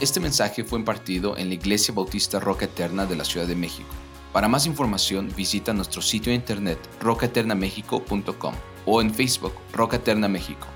[0.00, 3.88] Este mensaje fue impartido en la Iglesia Bautista Roca Eterna de la Ciudad de México.
[4.32, 8.54] Para más información visita nuestro sitio de internet rocaeternamexico.com
[8.86, 10.68] o en Facebook Roca Eterna México.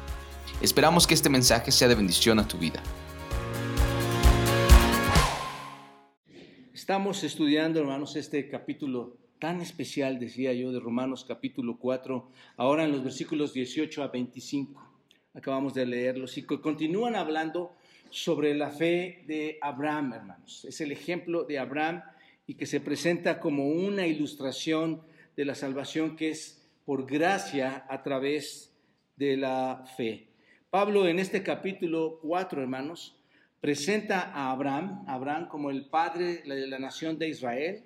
[0.60, 2.82] Esperamos que este mensaje sea de bendición a tu vida.
[6.74, 12.90] Estamos estudiando, hermanos, este capítulo tan especial, decía yo, de Romanos capítulo 4, ahora en
[12.90, 14.84] los versículos 18 a 25.
[15.34, 17.76] Acabamos de leerlos y continúan hablando
[18.12, 20.66] sobre la fe de Abraham, hermanos.
[20.66, 22.02] Es el ejemplo de Abraham
[22.46, 25.00] y que se presenta como una ilustración
[25.34, 28.76] de la salvación que es por gracia a través
[29.16, 30.28] de la fe.
[30.68, 33.16] Pablo en este capítulo 4, hermanos,
[33.62, 37.82] presenta a Abraham, Abraham como el padre de la nación de Israel,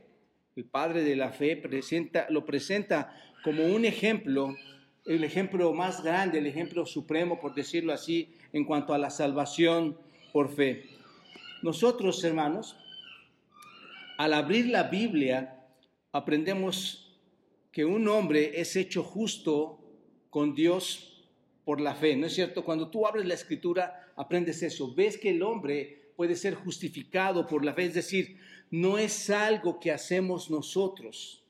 [0.57, 4.57] el padre de la fe, presenta, lo presenta como un ejemplo,
[5.05, 9.99] el ejemplo más grande, el ejemplo supremo, por decirlo así, en cuanto a la salvación
[10.33, 10.85] por fe.
[11.63, 12.77] Nosotros, hermanos,
[14.19, 15.67] al abrir la Biblia,
[16.13, 17.19] aprendemos
[17.73, 19.79] que un hombre es hecho justo
[20.31, 21.25] con Dios
[21.65, 22.65] por la fe, ¿no es cierto?
[22.65, 24.95] Cuando tú abres la escritura, aprendes eso.
[24.95, 28.39] Ves que el hombre puede ser justificado por la fe, es decir,
[28.71, 31.43] no es algo que hacemos nosotros,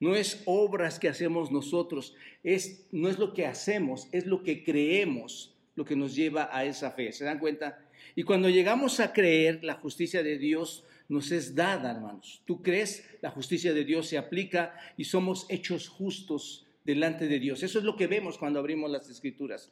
[0.00, 4.64] no es obras que hacemos nosotros, es, no es lo que hacemos, es lo que
[4.64, 7.12] creemos lo que nos lleva a esa fe.
[7.12, 7.78] ¿Se dan cuenta?
[8.14, 12.42] Y cuando llegamos a creer, la justicia de Dios nos es dada, hermanos.
[12.44, 17.62] Tú crees, la justicia de Dios se aplica y somos hechos justos delante de Dios.
[17.62, 19.70] Eso es lo que vemos cuando abrimos las escrituras.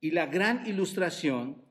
[0.00, 1.62] Y la gran ilustración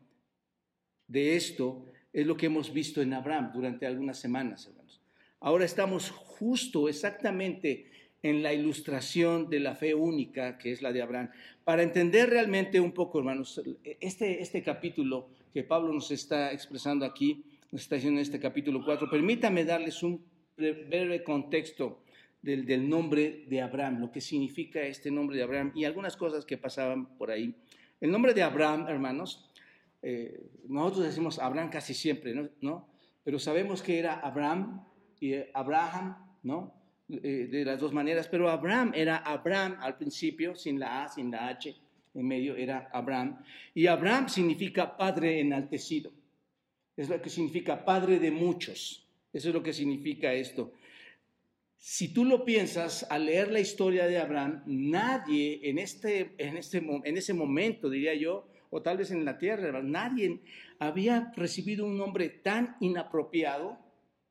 [1.07, 5.01] de esto es lo que hemos visto en Abraham durante algunas semanas, hermanos.
[5.39, 7.90] Ahora estamos justo exactamente
[8.23, 11.29] en la ilustración de la fe única que es la de Abraham.
[11.63, 13.61] Para entender realmente un poco, hermanos,
[13.99, 18.83] este, este capítulo que Pablo nos está expresando aquí, nos está diciendo en este capítulo
[18.83, 20.23] 4, permítame darles un
[20.57, 22.03] breve contexto
[22.41, 26.45] del, del, nombre de Abraham, lo que significa este nombre de Abraham y algunas cosas
[26.45, 27.55] que pasaban por ahí.
[27.99, 29.51] El nombre de Abraham, hermanos,
[30.01, 32.49] eh, nosotros decimos Abraham casi siempre, ¿no?
[32.61, 32.87] ¿no?
[33.23, 34.83] Pero sabemos que era Abraham
[35.19, 36.80] y Abraham, ¿no?
[37.11, 41.29] Eh, de las dos maneras, pero Abraham era Abraham al principio, sin la A, sin
[41.29, 41.75] la H,
[42.13, 43.43] en medio era Abraham.
[43.73, 46.13] Y Abraham significa padre enaltecido.
[46.95, 49.09] Es lo que significa padre de muchos.
[49.33, 50.71] Eso es lo que significa esto.
[51.75, 56.77] Si tú lo piensas, al leer la historia de Abraham, nadie en, este, en, este,
[56.77, 60.39] en ese momento, diría yo, o tal vez en la tierra, nadie
[60.79, 63.79] había recibido un nombre tan inapropiado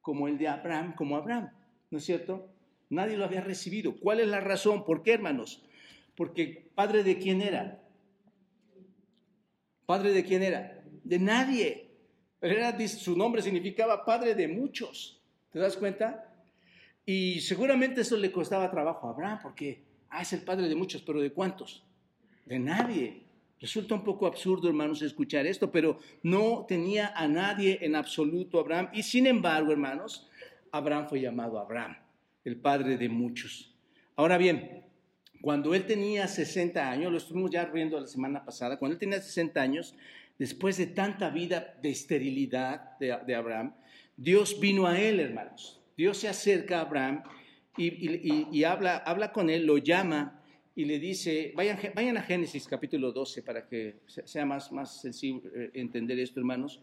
[0.01, 1.51] como el de Abraham, como Abraham,
[1.91, 2.49] ¿no es cierto?
[2.91, 3.97] Nadie lo había recibido.
[3.99, 4.85] ¿Cuál es la razón?
[4.85, 5.65] ¿Por qué, hermanos?
[6.17, 7.83] Porque padre de quién era?
[9.87, 10.85] Padre de quién era?
[11.03, 11.89] De nadie.
[12.41, 15.21] Era, su nombre significaba padre de muchos.
[15.53, 16.31] ¿Te das cuenta?
[17.07, 21.03] Y seguramente eso le costaba trabajo a Abraham, porque ah, es el padre de muchos,
[21.03, 21.85] pero ¿de cuántos?
[22.47, 23.23] De nadie.
[23.61, 28.89] Resulta un poco absurdo, hermanos, escuchar esto, pero no tenía a nadie en absoluto Abraham.
[28.93, 30.29] Y sin embargo, hermanos,
[30.73, 31.97] Abraham fue llamado Abraham,
[32.45, 33.75] el padre de muchos.
[34.17, 34.85] Ahora bien,
[35.41, 39.21] cuando él tenía 60 años, lo estuvimos ya viendo la semana pasada, cuando él tenía
[39.21, 39.95] 60 años,
[40.39, 43.75] después de tanta vida de esterilidad de, Abraham,
[44.17, 45.81] Dios vino a él, hermanos.
[45.97, 47.23] Dios se acerca a Abraham
[47.77, 50.43] y, habla, habla con él, lo llama
[50.75, 55.43] y le dice, vayan, vayan a Génesis capítulo 12 para que sea más, más sencillo
[55.55, 56.81] eh, entender esto, hermanos.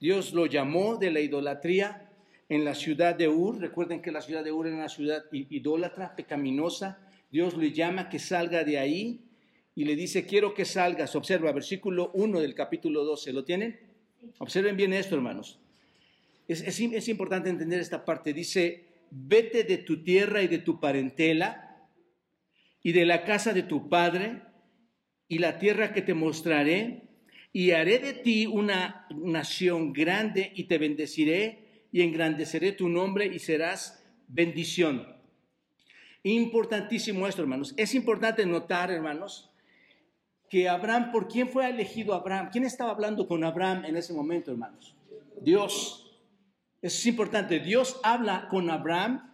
[0.00, 2.10] Dios lo llamó de la idolatría
[2.48, 3.60] en la ciudad de Ur.
[3.60, 6.98] Recuerden que la ciudad de Ur era una ciudad idólatra, pecaminosa.
[7.30, 9.20] Dios le llama que salga de ahí
[9.74, 11.16] y le dice, quiero que salgas.
[11.16, 13.32] Observa, versículo 1 del capítulo 12.
[13.32, 13.78] ¿Lo tienen?
[14.38, 15.58] Observen bien esto, hermanos.
[16.46, 18.32] Es, es, importante entender esta parte.
[18.32, 21.88] Dice, vete de tu tierra y de tu parentela
[22.82, 24.42] y de la casa de tu padre
[25.26, 27.08] y la tierra que te mostraré
[27.52, 31.63] y haré de ti una nación grande y te bendeciré
[31.94, 35.06] y engrandeceré tu nombre y serás bendición.
[36.24, 37.72] Importantísimo esto, hermanos.
[37.76, 39.52] Es importante notar, hermanos,
[40.50, 42.48] que Abraham, ¿por quién fue elegido Abraham?
[42.50, 44.96] ¿Quién estaba hablando con Abraham en ese momento, hermanos?
[45.40, 46.18] Dios.
[46.82, 47.60] Es importante.
[47.60, 49.30] Dios habla con Abraham.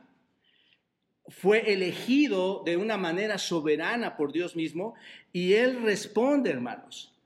[1.28, 4.92] Fue elegido de una manera soberana por Dios mismo
[5.32, 7.18] y él responde, hermanos,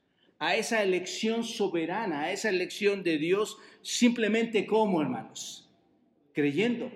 [0.44, 5.70] a esa elección soberana, a esa elección de Dios, simplemente como, hermanos,
[6.34, 6.92] creyendo.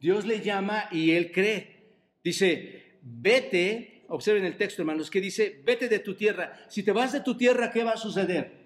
[0.00, 1.84] Dios le llama y él cree.
[2.24, 6.66] Dice, vete, observen el texto hermanos, que dice, vete de tu tierra.
[6.68, 8.58] Si te vas de tu tierra, ¿qué va a suceder?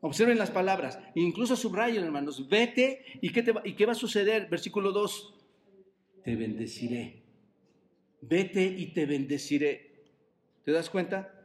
[0.00, 3.96] Observen las palabras, incluso subrayen, hermanos, vete y qué, te va, y qué va a
[3.96, 4.48] suceder.
[4.48, 5.34] Versículo 2,
[6.24, 7.22] te bendeciré.
[8.20, 9.92] Vete y te bendeciré.
[10.64, 11.37] ¿Te das cuenta?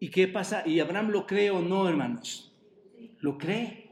[0.00, 0.66] ¿Y qué pasa?
[0.66, 2.50] ¿Y Abraham lo cree o no, hermanos?
[3.18, 3.90] Lo cree.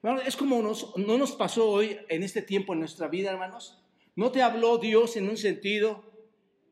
[0.00, 3.82] Bueno, es como nos, no nos pasó hoy en este tiempo en nuestra vida, hermanos.
[4.14, 6.04] ¿No te habló Dios en un sentido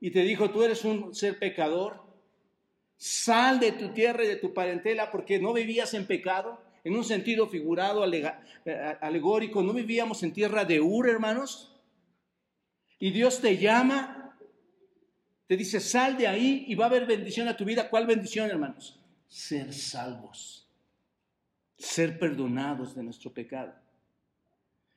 [0.00, 2.00] y te dijo, tú eres un ser pecador?
[2.96, 7.04] Sal de tu tierra y de tu parentela porque no vivías en pecado, en un
[7.04, 11.76] sentido figurado, eh, alegórico, no vivíamos en tierra de Ur, hermanos.
[13.00, 14.17] Y Dios te llama,
[15.48, 17.88] te dice, sal de ahí y va a haber bendición a tu vida.
[17.88, 19.00] ¿Cuál bendición, hermanos?
[19.28, 20.68] Ser salvos,
[21.78, 23.74] ser perdonados de nuestro pecado.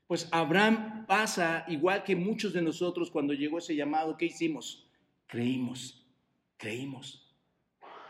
[0.08, 4.86] Pues Abraham pasa igual que muchos de nosotros cuando llegó ese llamado, ¿qué hicimos?
[5.26, 6.06] Creímos,
[6.58, 7.34] creímos.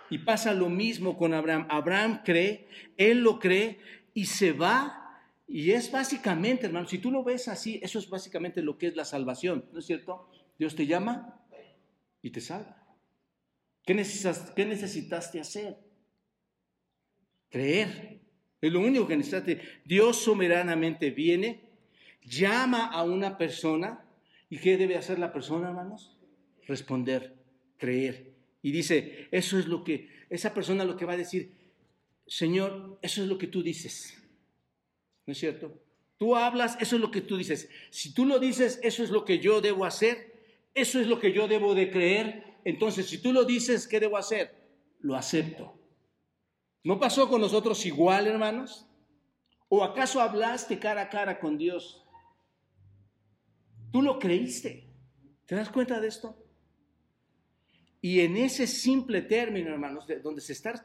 [0.09, 1.67] Y pasa lo mismo con Abraham.
[1.69, 2.67] Abraham cree,
[2.97, 3.77] él lo cree
[4.15, 5.21] y se va.
[5.47, 8.95] Y es básicamente, hermano, si tú lo ves así, eso es básicamente lo que es
[8.95, 10.27] la salvación, ¿no es cierto?
[10.57, 11.40] Dios te llama
[12.21, 12.77] y te salva.
[13.85, 13.95] ¿Qué,
[14.55, 15.77] qué necesitaste hacer?
[17.49, 18.21] Creer.
[18.61, 19.61] Es lo único que necesitaste.
[19.85, 21.61] Dios soberanamente viene,
[22.23, 24.05] llama a una persona.
[24.49, 26.17] ¿Y qué debe hacer la persona, hermanos?
[26.67, 27.35] Responder,
[27.77, 28.33] creer.
[28.61, 31.53] Y dice, eso es lo que, esa persona lo que va a decir,
[32.27, 34.21] Señor, eso es lo que tú dices.
[35.25, 35.81] ¿No es cierto?
[36.17, 37.69] Tú hablas, eso es lo que tú dices.
[37.89, 40.30] Si tú lo dices, eso es lo que yo debo hacer,
[40.73, 42.43] eso es lo que yo debo de creer.
[42.63, 44.53] Entonces, si tú lo dices, ¿qué debo hacer?
[44.99, 45.77] Lo acepto.
[46.83, 48.87] ¿No pasó con nosotros igual, hermanos?
[49.69, 52.03] ¿O acaso hablaste cara a cara con Dios?
[53.91, 54.89] Tú lo creíste.
[55.45, 56.37] ¿Te das cuenta de esto?
[58.03, 60.81] Y en ese simple término, hermanos, donde se está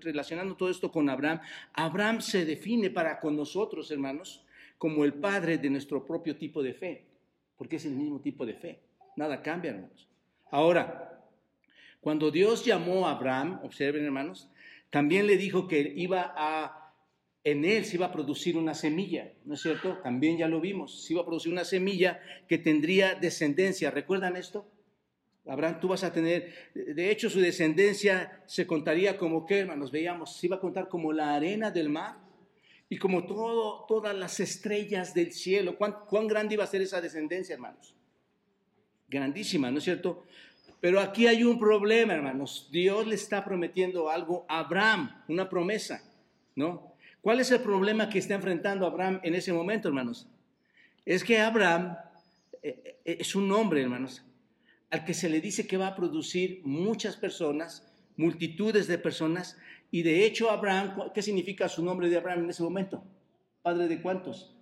[0.00, 1.40] relacionando todo esto con Abraham,
[1.74, 4.46] Abraham se define para con nosotros, hermanos,
[4.78, 7.06] como el padre de nuestro propio tipo de fe,
[7.56, 8.80] porque es el mismo tipo de fe.
[9.16, 10.08] Nada cambia, hermanos.
[10.50, 11.12] Ahora,
[12.00, 14.50] cuando Dios llamó a Abraham, observen, hermanos,
[14.90, 16.94] también le dijo que iba a,
[17.44, 19.98] en él se iba a producir una semilla, ¿no es cierto?
[20.02, 23.90] También ya lo vimos, se iba a producir una semilla que tendría descendencia.
[23.90, 24.68] ¿Recuerdan esto?
[25.46, 30.36] Abraham, tú vas a tener, de hecho su descendencia se contaría como que, hermanos, veíamos,
[30.36, 32.18] se iba a contar como la arena del mar
[32.88, 35.76] y como todo, todas las estrellas del cielo.
[35.78, 37.96] ¿Cuán, ¿Cuán grande iba a ser esa descendencia, hermanos?
[39.12, 40.24] Grandísima, ¿no es cierto?
[40.80, 42.68] Pero aquí hay un problema, hermanos.
[42.72, 46.02] Dios le está prometiendo algo a Abraham, una promesa,
[46.56, 46.92] ¿no?
[47.20, 50.26] ¿Cuál es el problema que está enfrentando Abraham en ese momento, hermanos?
[51.04, 51.96] Es que Abraham
[52.62, 54.24] eh, eh, es un hombre, hermanos,
[54.90, 57.86] al que se le dice que va a producir muchas personas,
[58.16, 59.56] multitudes de personas,
[59.90, 63.04] y de hecho Abraham, ¿qué significa su nombre de Abraham en ese momento?
[63.62, 64.56] Padre de cuántos?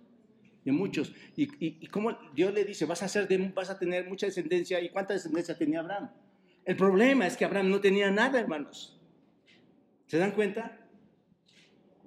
[0.63, 1.13] De muchos.
[1.35, 4.89] Y, y, cómo Dios le dice, vas a, ser vas a tener mucha descendencia, ¿y
[4.89, 6.11] cuánta descendencia tenía Abraham?
[6.65, 8.99] El problema es que Abraham no tenía nada, hermanos.
[10.05, 10.77] ¿Se dan cuenta?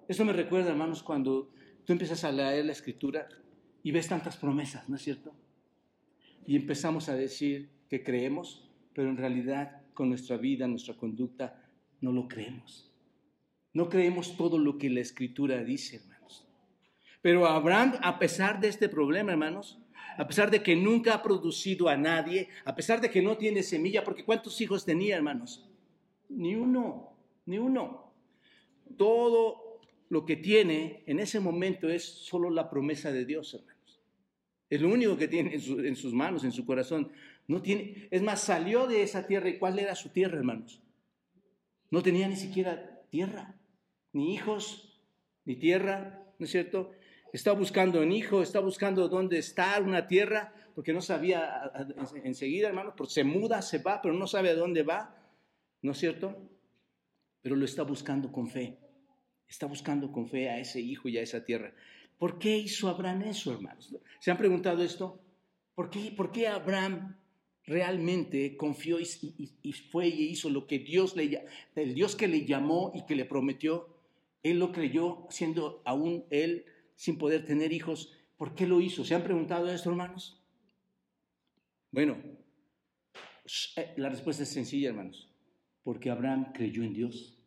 [0.06, 1.51] Eso me recuerda, hermanos, cuando
[1.85, 3.29] tú empiezas a leer la escritura
[3.83, 5.35] y ves tantas promesas, ¿no es cierto?
[6.47, 11.62] Y empezamos a decir, que creemos, pero en realidad con nuestra vida, nuestra conducta,
[12.00, 12.93] no lo creemos.
[13.73, 16.13] No creemos todo lo que la escritura dice, hermanos.
[17.25, 19.78] Pero Abraham, a pesar de este problema, hermanos,
[20.19, 23.62] a pesar de que nunca ha producido a nadie, a pesar de que no tiene
[23.62, 25.66] semilla, porque ¿cuántos hijos tenía, hermanos?
[26.28, 27.16] Ni uno,
[27.47, 28.12] ni uno.
[28.99, 34.02] Todo lo que tiene en ese momento es solo la promesa de Dios, hermanos.
[34.69, 37.11] Es lo único que tiene en, sus manos, en su corazón.
[37.49, 40.83] No tiene, es más, salió de esa tierra y ¿cuál era su tierra, hermanos?
[41.90, 43.54] No tenía ni siquiera tierra,
[44.12, 45.00] ni hijos,
[45.47, 46.93] ni tierra, ¿no es cierto?
[47.35, 51.69] Está buscando un hijo, está buscando dónde está una tierra, porque no sabía
[52.23, 55.21] enseguida, hermanos, porque se muda, se va, pero no sabe a dónde va,
[55.83, 56.49] ¿no es cierto?
[57.43, 58.79] Pero lo está buscando con fe,
[59.49, 61.75] está buscando con fe a ese hijo y a esa tierra.
[62.19, 63.93] ¿Por qué hizo Abraham eso, hermanos?
[64.21, 65.21] ¿Se han preguntado esto?
[65.75, 67.17] ¿Por qué, por qué Abraham
[67.64, 72.93] realmente confió y, fue y hizo lo que Dios le el Dios que le llamó
[72.95, 73.88] y que le prometió,
[74.45, 78.13] él lo creyó siendo aún él sin poder tener hijos.
[78.37, 79.05] ¿Por qué lo hizo?
[79.05, 80.43] ¿Se han preguntado esto, hermanos?
[81.91, 82.17] Bueno,
[83.77, 85.31] eh, la respuesta es sencilla, hermanos.
[85.83, 87.39] Porque Abraham creyó en Dios.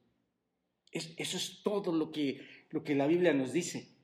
[0.92, 3.96] eso es todo lo que, lo que la Biblia nos dice.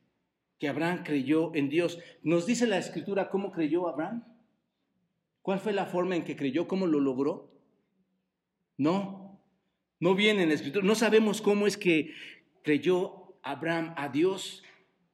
[0.59, 1.99] Que Abraham creyó en Dios.
[2.23, 4.25] Nos dice la escritura cómo creyó Abraham.
[5.41, 6.67] ¿Cuál fue la forma en que creyó?
[6.67, 7.53] ¿Cómo lo logró?
[8.77, 9.41] No,
[9.99, 10.85] No viene en la escritura.
[10.85, 12.13] No sabemos cómo es que
[12.63, 14.63] creyó Abraham a Dios.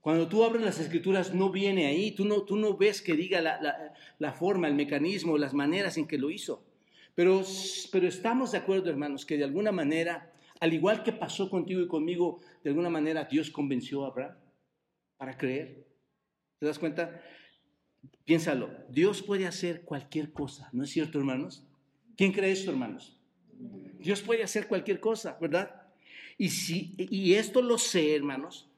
[0.09, 2.13] Cuando tú abres las escrituras no viene ahí.
[2.13, 6.07] Tú no, tú no ves que diga la, la forma, el mecanismo, las maneras en
[6.07, 6.65] que lo hizo.
[7.13, 7.43] Pero,
[7.91, 11.87] pero estamos de acuerdo, hermanos, que de alguna manera, al igual que pasó contigo y
[11.87, 14.35] conmigo, de alguna manera Dios convenció a Abraham
[15.15, 15.85] para creer.
[16.57, 17.21] ¿Te das cuenta?
[18.25, 21.67] Piénsalo, Dios puede hacer cualquier cosa, ¿no es cierto, hermanos?
[22.17, 23.15] ¿Quién cree esto, hermanos?
[23.99, 25.83] Dios puede hacer cualquier cosa, ¿verdad?
[26.35, 28.68] Y, si, y esto lo sé, hermanos,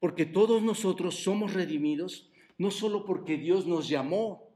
[0.00, 4.48] porque todos nosotros somos redimidos, no solo porque Dios nos llamó,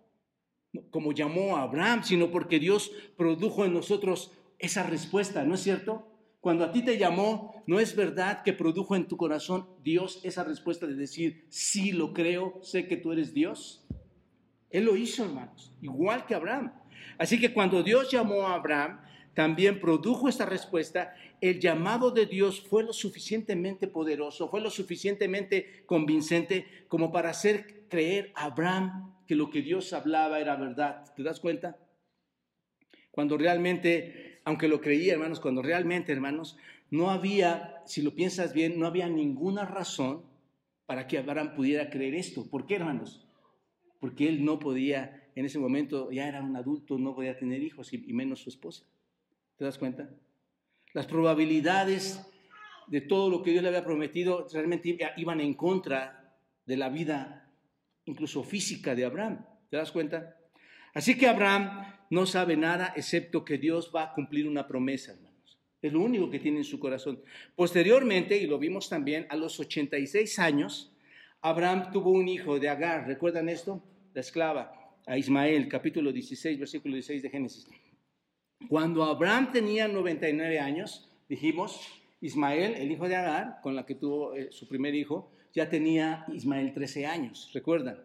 [0.91, 6.09] como llamó a Abraham, sino porque Dios produjo en nosotros esa respuesta, ¿no es cierto?
[6.41, 10.43] Cuando a ti te llamó, ¿no es verdad que produjo en tu corazón Dios esa
[10.43, 13.87] respuesta de decir, sí lo creo, sé que tú eres Dios?
[14.71, 16.73] Él lo hizo, hermanos, igual que Abraham.
[17.19, 19.01] Así que cuando Dios llamó a Abraham,
[19.35, 21.15] también produjo esta respuesta.
[21.43, 27.89] El llamado de Dios fue lo suficientemente poderoso, fue lo suficientemente convincente como para hacer
[27.89, 31.05] creer a Abraham que lo que Dios hablaba era verdad.
[31.17, 31.77] ¿Te das cuenta?
[33.11, 36.57] Cuando realmente, aunque lo creía, hermanos, cuando realmente, hermanos,
[36.93, 40.23] no había, si lo piensas bien, no había ninguna razón
[40.87, 42.49] para que Abraham pudiera creer esto.
[42.49, 43.27] ¿Por qué, hermanos?
[43.99, 47.93] Porque él no podía, en ese momento ya era un adulto, no podía tener hijos
[47.93, 48.85] y menos su esposa.
[49.57, 50.09] ¿Te das cuenta?
[50.95, 52.21] Las probabilidades
[52.87, 57.51] de todo lo que Dios le había prometido realmente iban en contra de la vida,
[58.05, 59.45] incluso física de Abraham.
[59.71, 60.37] ¿Te das cuenta?
[60.95, 65.59] Así que Abraham no sabe nada excepto que Dios va a cumplir una promesa, hermanos.
[65.81, 67.23] Es lo único que tiene en su corazón.
[67.57, 70.93] Posteriormente, y lo vimos también, a los 86 años,
[71.41, 73.07] Abraham tuvo un hijo de Agar.
[73.07, 73.83] ¿Recuerdan esto?
[74.13, 77.67] La esclava, a Ismael, capítulo 16, versículo 16 de Génesis.
[78.69, 81.81] Cuando Abraham tenía 99 años, dijimos,
[82.21, 86.25] Ismael, el hijo de Agar, con la que tuvo eh, su primer hijo, ya tenía
[86.33, 87.99] Ismael 13 años, ¿recuerdan?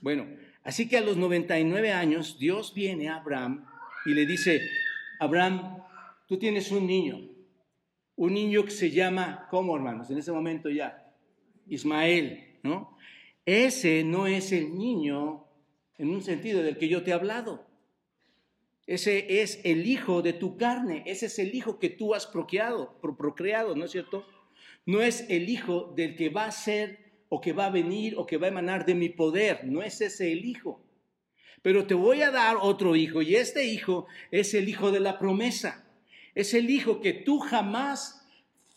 [0.00, 0.26] Bueno,
[0.62, 3.66] así que a los 99 años Dios viene a Abraham
[4.06, 4.60] y le dice,
[5.20, 5.78] Abraham,
[6.26, 7.20] tú tienes un niño,
[8.16, 10.10] un niño que se llama, ¿cómo hermanos?
[10.10, 11.12] En ese momento ya,
[11.66, 12.96] Ismael, ¿no?
[13.46, 15.44] Ese no es el niño
[15.98, 17.66] en un sentido del que yo te he hablado.
[18.86, 23.00] Ese es el hijo de tu carne, ese es el hijo que tú has procreado,
[23.00, 24.26] procreado, ¿no es cierto?
[24.84, 26.98] No es el hijo del que va a ser
[27.30, 30.00] o que va a venir o que va a emanar de mi poder, no es
[30.02, 30.84] ese el hijo.
[31.62, 35.18] Pero te voy a dar otro hijo y este hijo es el hijo de la
[35.18, 35.86] promesa.
[36.34, 38.24] Es el hijo que tú jamás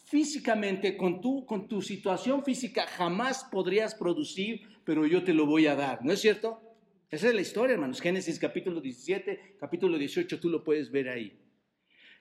[0.05, 5.67] físicamente, con tu, con tu situación física, jamás podrías producir, pero yo te lo voy
[5.67, 6.61] a dar, ¿no es cierto?
[7.09, 8.01] Esa es la historia, hermanos.
[8.01, 11.39] Génesis capítulo 17, capítulo 18, tú lo puedes ver ahí.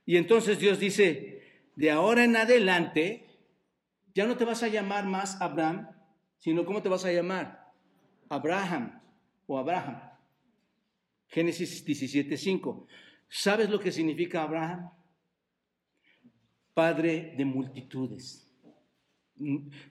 [0.04, 3.26] Y entonces Dios dice, de ahora en adelante,
[4.14, 5.88] ya no te vas a llamar más Abraham,
[6.38, 7.72] sino ¿cómo te vas a llamar?
[8.28, 9.02] Abraham
[9.46, 10.00] o Abraham.
[11.26, 12.86] Génesis 17, 5.
[13.28, 14.90] ¿Sabes lo que significa Abraham?
[16.74, 18.56] Padre de multitudes.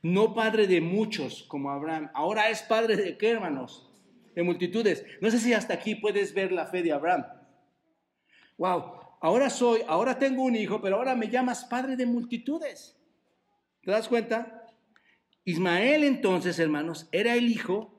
[0.02, 2.10] No padre de muchos como Abraham.
[2.14, 3.92] Ahora es padre de qué, hermanos?
[4.36, 5.06] De multitudes.
[5.22, 7.26] No sé si hasta aquí puedes ver la fe de Abraham.
[8.58, 12.98] Wow, ahora soy, ahora tengo un hijo, pero ahora me llamas padre de multitudes.
[13.82, 14.68] ¿Te das cuenta?
[15.46, 17.94] Ismael entonces, hermanos, era el hijo,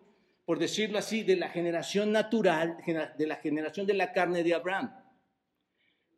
[0.45, 2.76] por decirlo así, de la generación natural,
[3.19, 4.95] de la generación de la carne de Abraham.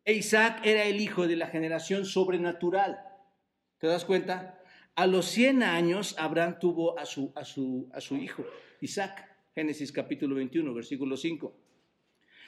[0.05, 2.99] E Isaac era el hijo de la generación sobrenatural.
[3.77, 4.59] ¿Te das cuenta?
[4.95, 8.43] A los 100 años Abraham tuvo a su, a su, a su hijo,
[8.81, 9.28] Isaac.
[9.55, 11.53] Génesis capítulo 21, versículo 5.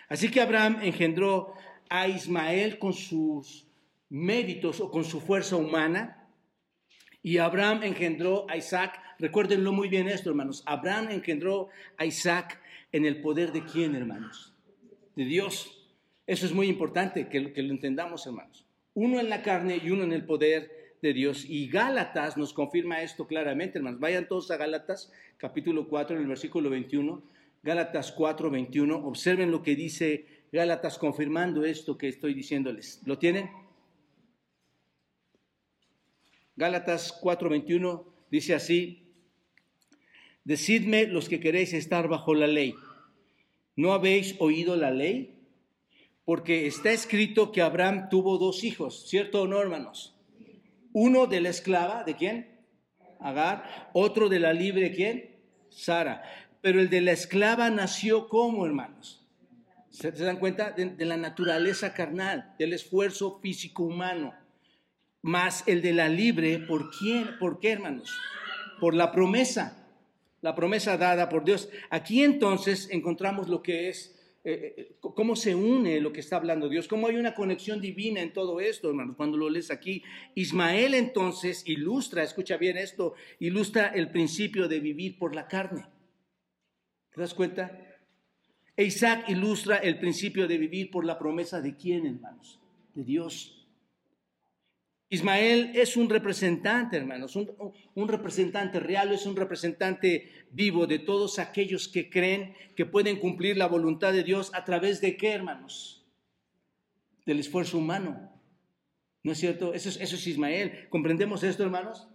[0.09, 1.53] Así que Abraham engendró
[1.89, 3.67] a Ismael con sus
[4.09, 6.29] méritos o con su fuerza humana,
[7.23, 8.99] y Abraham engendró a Isaac.
[9.19, 10.63] Recuérdenlo muy bien esto, hermanos.
[10.65, 12.59] Abraham engendró a Isaac
[12.91, 14.55] en el poder de quién, hermanos?
[15.15, 15.87] De Dios.
[16.25, 18.65] Eso es muy importante que, que lo entendamos, hermanos.
[18.93, 21.45] Uno en la carne y uno en el poder de Dios.
[21.47, 23.99] Y Gálatas nos confirma esto claramente, hermanos.
[23.99, 27.23] Vayan todos a Gálatas, capítulo 4, en el versículo 21.
[27.63, 28.95] Gálatas 4, 21.
[29.07, 33.01] Observen lo que dice Gálatas confirmando esto que estoy diciéndoles.
[33.05, 33.49] ¿Lo tienen?
[36.55, 39.07] Gálatas 4, 21 dice así.
[40.43, 42.75] Decidme los que queréis estar bajo la ley.
[43.75, 45.37] ¿No habéis oído la ley?
[46.25, 50.15] Porque está escrito que Abraham tuvo dos hijos, ¿cierto o no, hermanos?
[50.93, 52.59] Uno de la esclava, ¿de quién?
[53.19, 53.89] Agar.
[53.93, 55.37] Otro de la libre, ¿quién?
[55.69, 56.23] Sara.
[56.61, 59.21] Pero el de la esclava nació como, hermanos.
[59.89, 60.71] ¿Se, dan cuenta?
[60.71, 64.33] De, la naturaleza carnal, del esfuerzo físico humano.
[65.21, 67.37] más el de la libre, ¿por quién?
[67.39, 68.17] ¿Por qué, hermanos?
[68.79, 69.85] Por la promesa,
[70.41, 71.69] la promesa dada por Dios.
[71.89, 76.67] Aquí entonces encontramos lo que es, eh, eh, cómo se une lo que está hablando
[76.67, 80.03] Dios, cómo hay una conexión divina en todo esto, hermanos, cuando lo lees aquí.
[80.33, 85.85] Ismael entonces ilustra, escucha bien esto, ilustra el principio de vivir por la carne.
[87.13, 87.87] ¿Te das cuenta?
[88.77, 92.59] Isaac ilustra el principio de vivir por la promesa de quién, hermanos?
[92.95, 93.60] De Dios.
[95.11, 101.89] Ismael es un representante, hermanos, un, representante real, es un representante vivo de todos aquellos
[101.89, 106.07] que creen que pueden cumplir la voluntad de Dios a través de qué, hermanos?
[107.25, 108.31] Del esfuerzo humano.
[109.21, 109.73] ¿No es cierto?
[109.73, 110.87] Eso es, Ismael.
[110.87, 112.07] ¿Comprendemos esto, hermanos?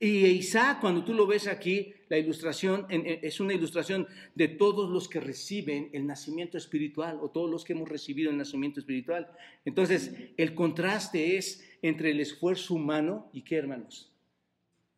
[0.00, 5.08] Y Isaac, cuando tú lo ves aquí, la ilustración es una ilustración de todos los
[5.08, 9.30] que reciben el nacimiento espiritual o todos los que hemos recibido el nacimiento espiritual.
[9.64, 14.12] Entonces, el contraste es entre el esfuerzo humano y qué, hermanos,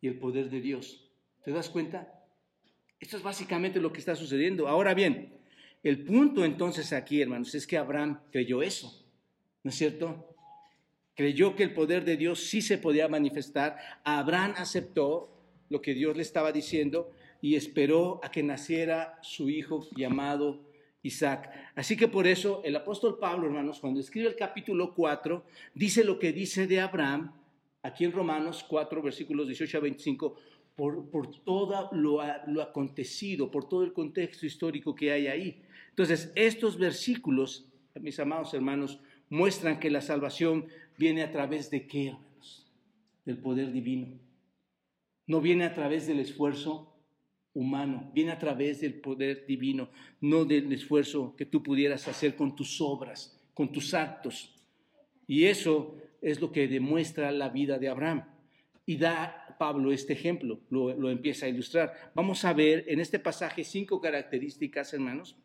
[0.01, 1.09] y el poder de Dios.
[1.45, 2.25] ¿Te das cuenta?
[2.99, 4.67] Esto es básicamente lo que está sucediendo.
[4.67, 5.33] Ahora bien,
[5.83, 9.05] el punto entonces aquí, hermanos, es que Abraham creyó eso,
[9.63, 10.35] ¿no es cierto?
[11.17, 13.75] Creyó que el poder de Dios sí se podía manifestar.
[14.03, 15.33] Abraham aceptó
[15.67, 20.61] lo que Dios le estaba diciendo y esperó a que naciera su hijo llamado
[21.01, 21.49] Isaac.
[21.75, 25.43] Así que por eso el apóstol Pablo, hermanos, cuando escribe el capítulo 4,
[25.73, 27.33] dice lo que dice de Abraham,
[27.81, 30.35] aquí en Romanos 4, versículos 18 a 25,
[30.75, 35.63] por, por todo lo, lo acontecido, por todo el contexto histórico que hay ahí.
[35.89, 40.67] Entonces, estos versículos, mis amados hermanos, muestran que la salvación
[40.97, 42.67] viene a través de qué, hermanos?
[43.25, 44.19] Del poder divino.
[45.25, 46.93] No viene a través del esfuerzo
[47.53, 49.89] humano, viene a través del poder divino,
[50.21, 54.53] no del esfuerzo que tú pudieras hacer con tus obras, con tus actos.
[55.25, 58.23] Y eso es lo que demuestra la vida de Abraham.
[58.85, 62.11] Y da Pablo este ejemplo, lo, empieza a ilustrar.
[62.13, 65.35] Vamos a ver en este pasaje cinco características, hermanos,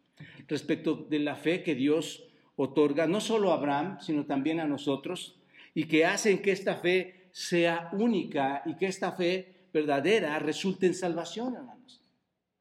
[0.48, 2.24] respecto de la fe que Dios
[2.56, 5.41] otorga no solo a Abraham, sino también a nosotros,
[5.74, 10.94] y que hacen que esta fe sea única y que esta fe verdadera resulte en
[10.94, 12.02] salvación, hermanos.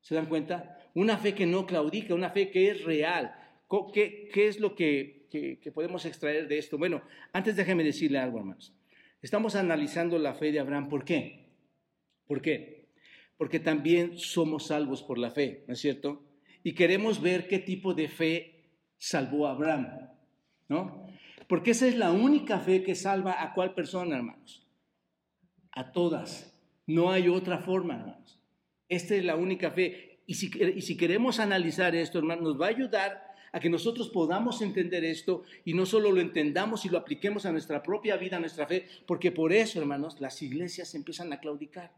[0.02, 0.78] ¿Se dan cuenta?
[0.94, 3.36] Una fe que no claudica, una fe que es real.
[3.94, 6.78] ¿Qué, qué es lo que, que, podemos extraer de esto?
[6.78, 8.74] Bueno, antes déjeme decirle algo, hermanos.
[9.22, 10.90] Estamos analizando la fe de Abraham.
[10.90, 11.50] ¿Por qué?
[12.26, 12.88] ¿Por qué?
[13.38, 16.24] Porque también somos salvos por la fe, ¿no es cierto?
[16.64, 18.64] Y queremos ver qué tipo de fe
[18.98, 20.10] salvó a Abraham,
[20.68, 21.11] ¿no?
[21.52, 24.66] Porque esa es la única fe que salva a cuál persona, hermanos.
[25.74, 26.58] A todas.
[26.88, 28.40] No hay otra forma, hermanos.
[28.88, 30.22] Esta es la única fe.
[30.26, 34.08] Y si, y si queremos analizar esto, hermanos, nos va a ayudar a que nosotros
[34.12, 38.38] podamos entender esto y no solo lo entendamos y lo apliquemos a nuestra propia vida,
[38.38, 41.92] a nuestra fe, porque por eso, hermanos, las iglesias empiezan a claudicar.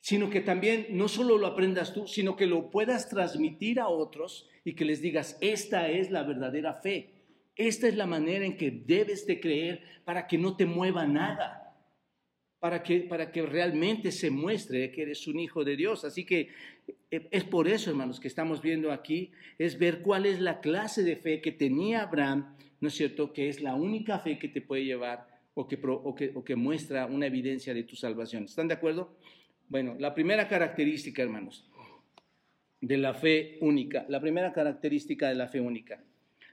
[0.00, 4.48] Sino que también no solo lo aprendas tú, sino que lo puedas transmitir a otros
[4.64, 7.21] y que les digas, esta es la verdadera fe.
[7.56, 11.76] Esta es la manera en que debes de creer para que no te mueva nada,
[12.58, 16.04] para que, para que realmente se muestre que eres un hijo de Dios.
[16.04, 16.48] Así que
[17.10, 21.02] eh, es por eso, hermanos, que estamos viendo aquí, es ver cuál es la clase
[21.02, 23.32] de fe que tenía Abraham, ¿no es cierto?
[23.32, 26.56] Que es la única fe que te puede llevar o que, o que, o que
[26.56, 28.44] muestra una evidencia de tu salvación.
[28.44, 29.18] ¿Están de acuerdo?
[29.68, 31.68] Bueno, la primera característica, hermanos,
[32.80, 36.02] de la fe única, la primera característica de la fe única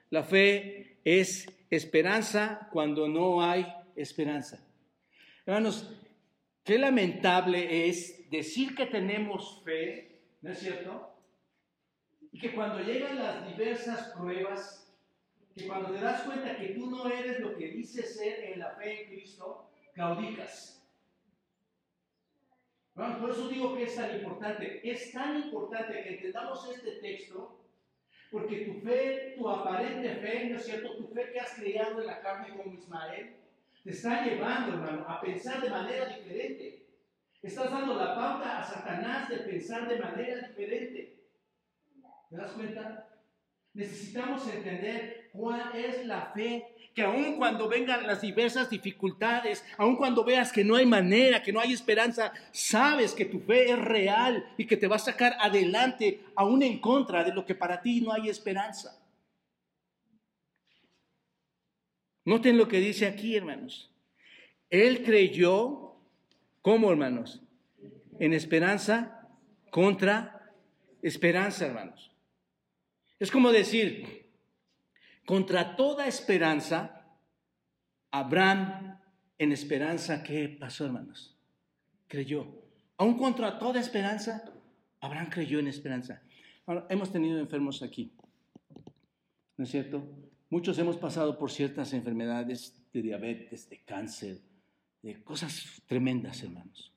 [0.10, 4.66] la fe es esperanza cuando no hay esperanza.
[5.46, 5.92] Hermanos,
[6.64, 11.16] qué lamentable es decir que tenemos fe, ¿no es cierto?
[12.32, 14.96] Y que cuando llegan las diversas pruebas,
[15.56, 18.72] que cuando te das cuenta que tú no eres lo que dices ser en la
[18.76, 20.84] fe en Cristo, claudicas.
[22.94, 24.90] por eso digo que es tan importante.
[24.90, 27.59] Es tan importante que entendamos este texto
[28.32, 30.96] porque tu fe, tu aparente fe, ¿no es cierto?
[30.98, 33.36] Tu fe que has creado en la carne como Ismael,
[33.84, 36.86] te está llevando, hermano, a pensar de manera diferente.
[37.42, 41.16] Estás dando la pauta a Satanás de pensar de manera diferente.
[42.30, 43.08] ¿Te das cuenta?
[43.74, 50.24] Necesitamos entender cuál es la fe que aun cuando vengan las diversas dificultades, aun cuando
[50.24, 54.46] veas que no hay manera, que no hay esperanza, sabes que tu fe es real
[54.58, 58.02] y que te va a sacar adelante aún en contra de lo que para ti
[58.02, 59.00] no hay esperanza.
[62.26, 63.92] Noten lo que dice aquí, hermanos.
[64.70, 65.96] Él creyó,
[66.62, 67.42] ¿cómo, hermanos?
[68.20, 69.28] En esperanza
[69.72, 70.54] contra
[71.02, 72.12] esperanza, hermanos.
[73.20, 74.19] Es como decir,
[75.30, 77.06] contra toda esperanza,
[78.10, 78.98] Abraham
[79.38, 81.38] en esperanza, ¿qué pasó, hermanos?
[82.08, 82.48] Creyó.
[82.98, 84.44] Aún contra toda esperanza,
[85.00, 86.24] Abraham creyó en esperanza.
[86.90, 88.12] Hemos tenido enfermos aquí,
[89.56, 90.04] ¿no es cierto?
[90.50, 94.42] Muchos hemos pasado por ciertas enfermedades de diabetes, de cáncer,
[95.04, 96.92] de cosas tremendas, hermanos.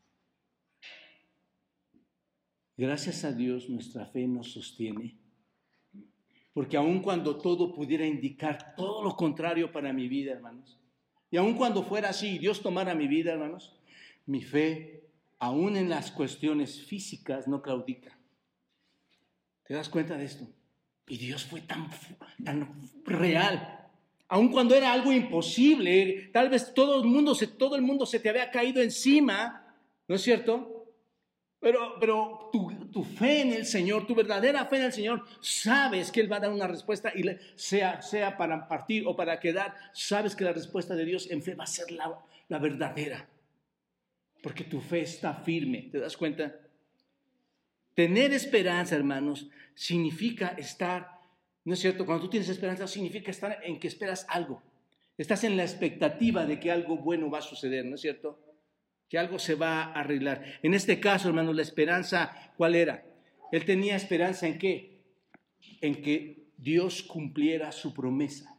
[2.79, 5.22] Gracias a Dios nuestra fe nos sostiene,
[6.53, 10.79] porque aun cuando todo pudiera indicar todo lo contrario para mi vida, hermanos,
[11.31, 13.75] y aun cuando fuera así, Dios tomara mi vida, hermanos,
[14.27, 18.19] mi fe, aún en las cuestiones físicas, no claudica.
[19.65, 20.47] ¿Te das cuenta de esto?
[21.09, 21.89] Y Dios fue tan,
[22.45, 23.89] tan real.
[24.29, 28.21] Aun cuando era algo imposible, tal vez todo el mundo se, todo el mundo se
[28.21, 29.75] te había caído encima,
[30.09, 30.72] ¿no es cierto?
[31.63, 36.11] Pero, pero tu, tu, fe en el Señor, tu verdadera fe en el Señor, sabes
[36.11, 37.23] que Él va a dar una respuesta y
[37.55, 41.55] sea, sea para partir o para quedar, sabes que la respuesta de Dios en fe
[41.55, 43.29] va a ser la, la verdadera.
[44.43, 46.53] Porque tu fe está firme, ¿te das cuenta?
[47.95, 51.21] Tener esperanza, hermanos, significa estar,
[51.65, 52.05] ¿no es cierto?
[52.05, 54.61] Cuando tú tienes esperanza, significa estar en que esperas algo.
[55.17, 58.52] Estás en la expectativa de que algo bueno va a suceder, ¿no es cierto?
[59.13, 60.43] Que algo se va a arreglar.
[60.63, 63.05] En este caso, hermanos, la esperanza, ¿cuál era?
[63.53, 65.03] Él tenía esperanza en qué?
[65.83, 68.59] En que Dios cumpliera su promesa,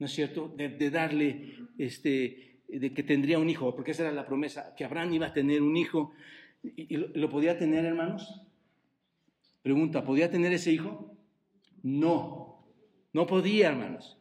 [0.00, 0.52] ¿no es cierto?
[0.56, 5.14] De, darle, este, de que tendría un hijo, porque esa era la promesa, que Abraham
[5.14, 6.12] iba a tener un hijo.
[6.64, 8.42] ¿Y, lo, lo podía tener, hermanos?
[9.62, 11.16] Pregunta, ¿podía tener ese hijo?
[11.84, 12.66] No,
[13.12, 14.18] no podía, hermanos.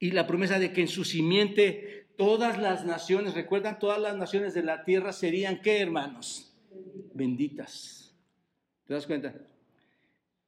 [0.00, 4.52] Y la promesa de que en su simiente todas las naciones, recuerdan, todas las naciones
[4.52, 6.52] de la tierra serían qué, hermanos?
[7.14, 8.12] Benditas.
[8.86, 9.34] ¿Te das cuenta?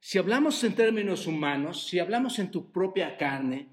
[0.01, 3.69] Si hablamos en términos humanos, si hablamos en tu propia carne,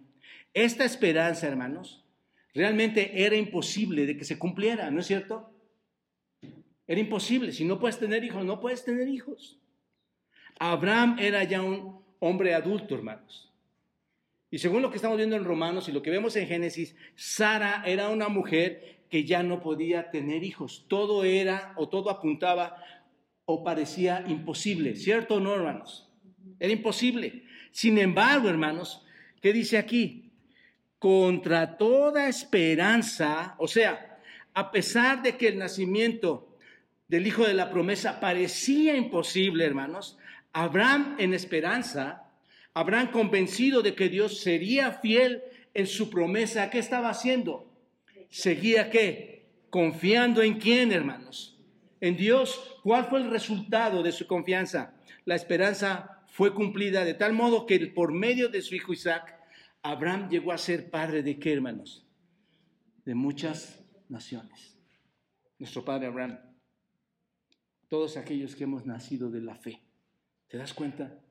[0.54, 2.04] esta esperanza, hermanos,
[2.54, 5.50] realmente era imposible de que se cumpliera, ¿no es cierto?
[6.86, 7.50] Era imposible.
[7.52, 9.58] Si no puedes tener hijos, no puedes tener hijos.
[10.60, 13.52] Abraham era ya un hombre adulto, hermanos.
[14.50, 17.82] Y según lo que estamos viendo en Romanos y lo que vemos en Génesis, Sara
[17.84, 20.86] era una mujer que ya no podía tener hijos.
[20.88, 22.82] Todo era o todo apuntaba
[23.44, 26.10] o parecía imposible, ¿cierto o no, hermanos?
[26.60, 27.44] Era imposible.
[27.72, 29.04] Sin embargo, hermanos,
[29.40, 30.32] ¿qué dice aquí?
[30.98, 34.18] Contra toda esperanza, o sea,
[34.54, 36.56] a pesar de que el nacimiento
[37.06, 40.18] del hijo de la promesa parecía imposible, hermanos,
[40.52, 42.27] Abraham en esperanza
[42.78, 45.42] Abraham convencido de que Dios sería fiel
[45.74, 47.68] en su promesa, ¿qué estaba haciendo?
[48.30, 49.48] Seguía qué?
[49.68, 51.58] Confiando en quién, hermanos?
[52.00, 52.78] En Dios.
[52.84, 54.94] ¿Cuál fue el resultado de su confianza?
[55.24, 59.36] La esperanza fue cumplida de tal modo que por medio de su hijo Isaac,
[59.82, 62.06] Abraham llegó a ser padre de qué, hermanos?
[63.04, 64.78] De muchas naciones.
[65.58, 66.38] Nuestro padre Abraham.
[67.88, 69.82] Todos aquellos que hemos nacido de la fe.
[70.46, 71.24] ¿Te das cuenta?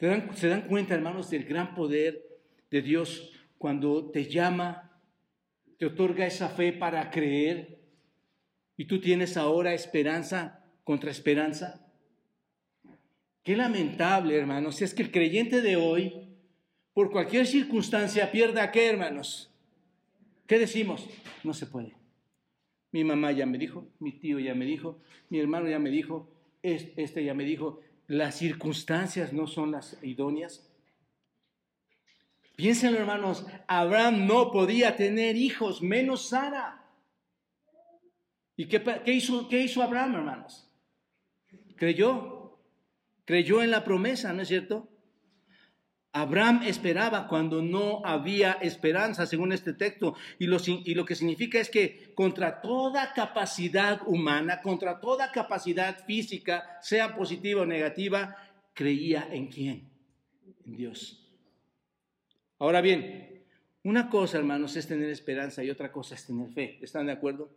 [0.00, 2.26] ¿Se dan cuenta, hermanos, del gran poder
[2.70, 4.98] de Dios cuando te llama,
[5.76, 7.82] te otorga esa fe para creer
[8.78, 11.86] y tú tienes ahora esperanza contra esperanza?
[13.42, 16.30] Qué lamentable, hermanos, si es que el creyente de hoy,
[16.94, 19.52] por cualquier circunstancia, pierda qué, hermanos.
[20.46, 21.06] ¿Qué decimos?
[21.44, 21.94] No se puede.
[22.90, 26.32] Mi mamá ya me dijo, mi tío ya me dijo, mi hermano ya me dijo,
[26.62, 27.80] este ya me dijo,
[28.10, 30.68] las circunstancias no son las idóneas.
[32.56, 36.84] Piensen, hermanos, Abraham no podía tener hijos, menos Sara.
[38.56, 40.68] ¿Y qué, hizo, qué hizo Abraham, hermanos?
[41.76, 42.58] Creyó,
[43.24, 44.88] creyó en la promesa, ¿no es cierto?
[46.12, 51.60] Abraham esperaba cuando no había esperanza, según este texto, y lo, y lo, que significa
[51.60, 58.36] es que contra toda capacidad humana, contra toda capacidad física, sea positiva o negativa,
[58.74, 59.88] creía en quién?
[60.66, 61.28] En Dios.
[62.58, 63.44] Ahora bien,
[63.84, 66.78] una cosa, hermanos, es tener esperanza y otra cosa es tener fe.
[66.82, 67.50] ¿Están de acuerdo?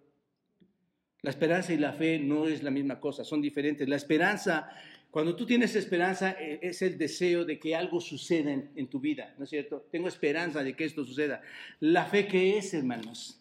[1.23, 3.89] La esperanza y la fe no es la misma cosa, son diferentes.
[3.89, 4.69] La esperanza
[5.13, 9.35] cuando tú tienes esperanza, eh, es el deseo de que algo suceda en, tu vida,
[9.37, 9.85] ¿no es cierto?
[9.91, 11.39] Tengo esperanza de que esto suceda.
[11.79, 13.39] La fe, ¿qué es, hermanos?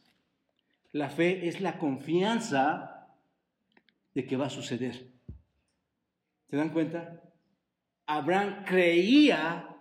[0.92, 3.08] La fe es la confianza
[4.14, 5.06] de que va a suceder.
[6.50, 7.22] ¿Se dan cuenta?
[8.04, 9.74] Abraham creía,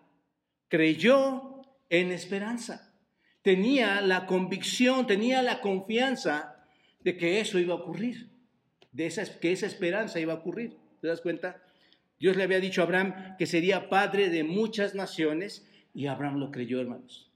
[0.70, 2.96] creyó en esperanza.
[3.42, 6.56] Tenía la convicción, tenía la confianza
[7.02, 8.30] de que eso iba a ocurrir,
[8.94, 10.78] de esa, que esa esperanza iba a ocurrir.
[11.02, 11.62] ¿Te das cuenta?
[12.22, 16.52] Dios le había dicho a Abraham que sería padre de muchas naciones y Abraham lo
[16.52, 17.32] creyó, hermanos.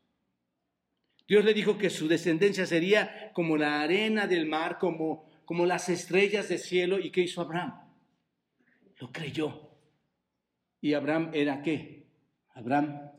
[1.28, 5.90] Dios le dijo que su descendencia sería como la arena del mar, como, como las
[5.90, 7.00] estrellas del cielo.
[7.00, 7.82] ¿Y qué hizo Abraham?
[9.00, 9.72] Lo creyó.
[10.82, 12.06] ¿Y Abraham era qué?
[12.50, 13.10] Abraham.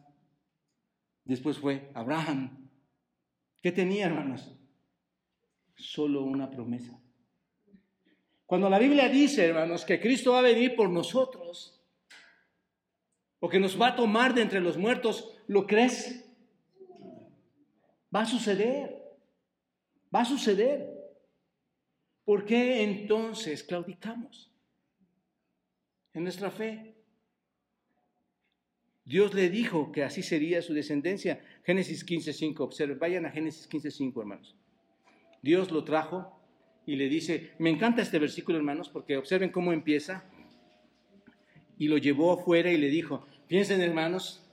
[1.24, 2.70] Después fue Abraham.
[3.60, 4.56] ¿Qué tenía, hermanos?
[5.74, 6.96] Solo una promesa.
[8.46, 11.76] Cuando la Biblia dice, hermanos, que Cristo va a venir por nosotros,
[13.40, 16.24] o que nos va a tomar de entre los muertos, ¿lo crees?
[18.14, 18.96] Va a suceder.
[20.14, 20.96] Va a suceder.
[22.24, 24.52] ¿Por qué entonces claudicamos
[26.14, 26.94] en nuestra fe?
[29.04, 31.40] Dios le dijo que así sería su descendencia.
[31.64, 34.56] Génesis 15.5, observen, vayan a Génesis 15.5, hermanos.
[35.42, 36.35] Dios lo trajo
[36.86, 40.24] y le dice, me encanta este versículo, hermanos, porque observen cómo empieza.
[41.78, 44.46] Y lo llevó afuera y le dijo, piensen, hermanos,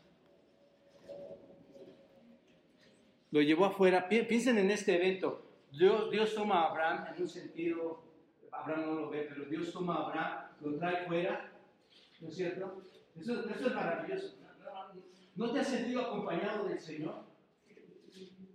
[3.32, 4.10] lo llevó afuera.
[4.10, 5.46] Piensen en este evento.
[5.72, 8.04] Dios, Dios toma a Abraham en un sentido,
[8.52, 11.52] Abraham no lo ve, pero Dios toma a Abraham, lo trae fuera,
[12.22, 12.84] ¿no es cierto?
[13.20, 14.38] Eso, es maravilloso.
[15.36, 17.26] ¿No te has sentido acompañado del Señor?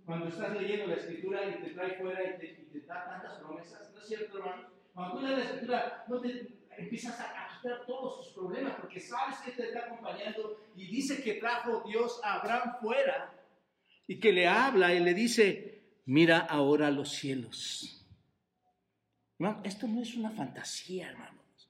[0.09, 4.01] Cuando estás leyendo la escritura y te trae fuera y te, da tantas promesas, ¿no
[4.01, 4.67] es cierto, hermano?
[4.91, 6.47] Cuando tú lees la escritura, no te
[6.79, 11.35] empiezas a quitar todos tus problemas porque sabes que te está acompañando y dice que
[11.35, 13.31] trajo Dios a Abraham fuera
[14.07, 18.03] y que le habla y le dice, mira ahora los cielos.
[19.63, 21.69] esto no es una fantasía, hermanos.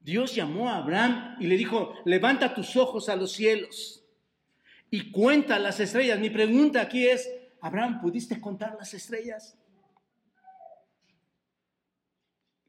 [0.00, 4.04] Dios llamó a Abraham y le dijo, levanta tus ojos a los cielos
[4.90, 6.18] y cuenta las estrellas.
[6.18, 7.30] Mi pregunta aquí es,
[7.62, 9.56] Abraham, ¿pudiste contar las estrellas?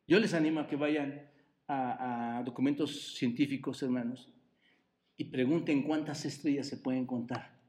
[0.08, 1.32] Yo les animo a que vayan
[1.68, 4.32] a, a documentos científicos, hermanos,
[5.18, 7.60] y pregunten cuántas estrellas se pueden contar.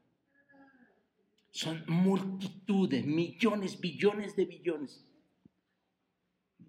[1.49, 5.03] Son multitudes, millones, billones de billones.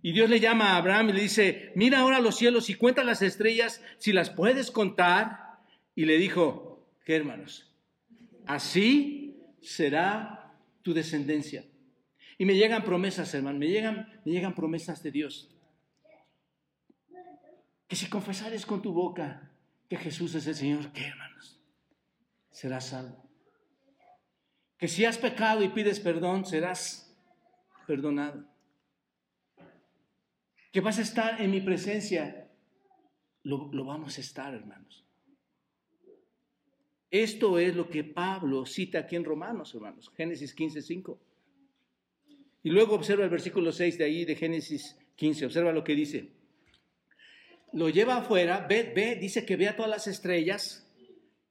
[0.01, 3.05] Y Dios le llama a Abraham y le dice, mira ahora los cielos y cuenta
[3.05, 5.59] las estrellas si las puedes contar.
[5.95, 7.75] Y le dijo, ¿qué hermanos?
[8.47, 10.36] Así será
[10.87, 11.65] tu descendencia.
[12.39, 15.53] Y me llegan promesas, hermano, me llegan, me llegan promesas de Dios.
[17.89, 19.51] Que si confesares con tu boca
[19.89, 21.61] que Jesús es el Señor, ¿qué hermanos?
[22.53, 23.27] Serás salvo
[24.79, 27.13] que si has pecado y pides perdón, serás
[27.87, 28.45] perdonado.
[30.71, 32.49] Que vas a estar en mi presencia,
[33.43, 35.06] lo, vamos a estar, hermanos.
[37.11, 41.19] Esto es lo que Pablo cita aquí en Romanos, hermanos, Génesis 15, 5.
[42.65, 46.31] Y luego observa el versículo 6 de ahí, de Génesis 15, observa lo que dice.
[47.73, 50.91] Lo lleva afuera, ve, ve, dice que vea todas las estrellas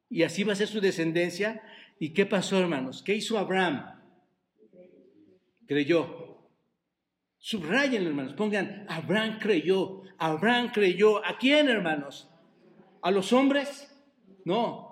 [0.10, 1.62] y así va a ser su descendencia
[2.00, 3.02] ¿Y qué pasó, hermanos?
[3.04, 3.86] ¿Qué hizo Abraham?
[5.66, 6.24] Creyó.
[7.38, 11.24] Subrayen, hermanos, pongan, Abraham creyó, Abraham creyó.
[11.24, 12.30] ¿A quién, hermanos?
[13.02, 13.92] ¿A los hombres?
[14.44, 14.85] No.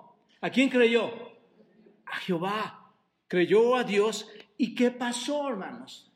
[0.44, 1.10] ¿A quién creyó?
[2.04, 2.92] A Jehová.
[3.28, 4.28] Creyó a Dios.
[4.58, 6.12] ¿Y qué pasó, hermanos?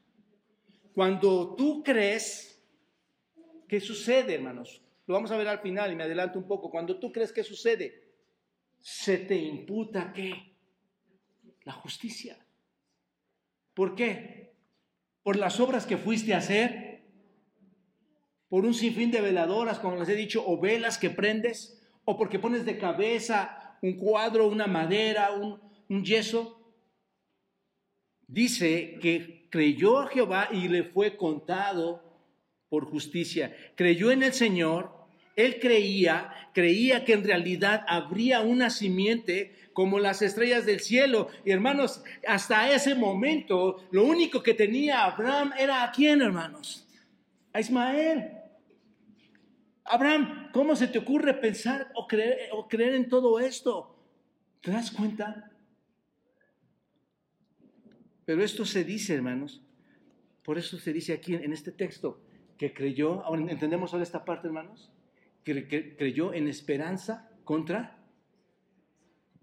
[0.94, 2.62] Cuando tú crees,
[3.66, 4.82] ¿qué sucede, hermanos?
[5.06, 6.70] Lo vamos a ver al final y me adelanto un poco.
[6.70, 8.04] Cuando tú crees, ¿qué sucede?
[8.80, 10.52] Se te imputa qué?
[11.64, 12.36] la justicia.
[13.72, 14.52] ¿Por qué?
[15.22, 17.02] Por las obras que fuiste a hacer,
[18.50, 22.38] por un sinfín de veladoras, como les he dicho, o velas que prendes, o porque
[22.38, 26.54] pones de cabeza un cuadro, una madera, un, yeso.
[28.26, 32.02] Dice que creyó a Jehová y le fue contado
[32.68, 33.56] por justicia.
[33.74, 34.92] Creyó en el Señor,
[35.36, 41.28] él creía, creía que en realidad habría una simiente como las estrellas del cielo.
[41.44, 46.86] Y hermanos, hasta ese momento, lo único que tenía Abraham era a quién, hermanos?
[47.52, 48.37] A Ismael.
[49.90, 53.96] Abraham, ¿cómo se te ocurre pensar o creer, o creer en todo esto?
[54.60, 55.50] ¿Te das cuenta?
[58.24, 59.62] Pero esto se dice, hermanos,
[60.44, 62.20] por eso se dice aquí en este texto,
[62.56, 64.90] que creyó, ahora entendemos ahora esta parte, hermanos,
[65.44, 67.98] que creyó en esperanza contra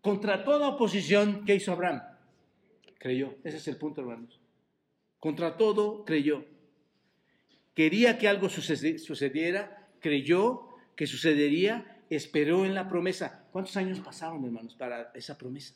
[0.06, 2.00] contra toda oposición que hizo Abraham.
[3.00, 3.38] Creyó.
[3.44, 4.40] Ese es el punto, hermanos.
[5.20, 6.46] Contra todo creyó.
[7.74, 9.75] Quería que algo sucediera,
[10.06, 13.50] creyó que sucedería, esperó en la promesa.
[13.52, 15.74] ¿Cuántos años pasaron, hermanos, para esa promesa?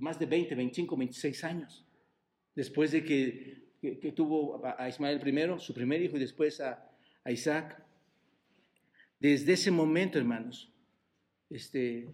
[0.00, 1.84] más de 20, 25, 26 años.
[2.54, 6.90] Después de que, tuvo a Ismael primero, su primer hijo, y después a
[7.26, 7.84] Isaac.
[9.20, 10.72] Desde ese momento, hermanos,
[11.50, 12.08] este,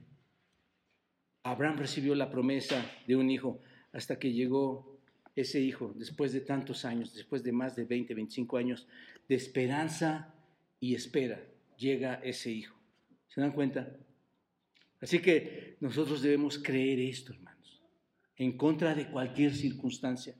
[1.44, 3.60] Abraham recibió la promesa de un hijo
[3.92, 4.98] hasta que llegó
[5.36, 8.86] ese hijo, después de tantos años, después de más de 20, 25 años
[9.28, 10.34] de esperanza
[10.80, 11.40] y espera,
[11.76, 12.76] llega ese hijo.
[13.28, 13.96] ¿Se dan cuenta?
[15.00, 17.82] Así que nosotros debemos creer esto, hermanos,
[18.36, 20.34] en contra de cualquier circunstancia.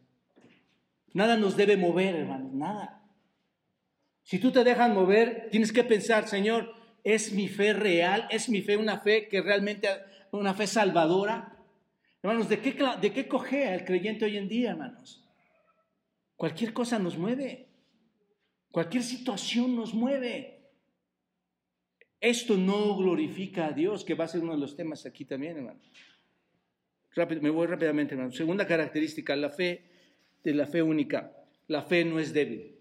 [1.13, 3.03] Nada nos debe mover, hermanos, nada.
[4.23, 8.27] Si tú te dejas mover, tienes que pensar, Señor, ¿es mi fe real?
[8.31, 9.89] ¿Es mi fe una fe que realmente,
[10.31, 11.59] una fe salvadora?
[12.23, 15.23] Hermanos, ¿de qué, de qué cojea el creyente hoy en día, hermanos?
[16.37, 17.69] Cualquier cosa nos mueve.
[18.75, 20.59] Cualquier situación nos mueve.
[22.21, 25.59] Esto no glorifica a Dios, que va a ser uno de los temas aquí también,
[25.59, 25.79] hermano.
[27.41, 28.33] Me voy rápidamente, hermano.
[28.33, 29.85] Segunda característica, la fe
[30.43, 31.37] de la fe única.
[31.69, 32.75] La fe no es débil.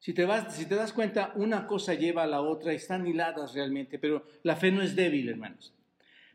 [0.00, 3.54] Si te, vas, si te das cuenta, una cosa lleva a la otra, están hiladas
[3.54, 5.72] realmente, pero la fe no es débil, hermanos.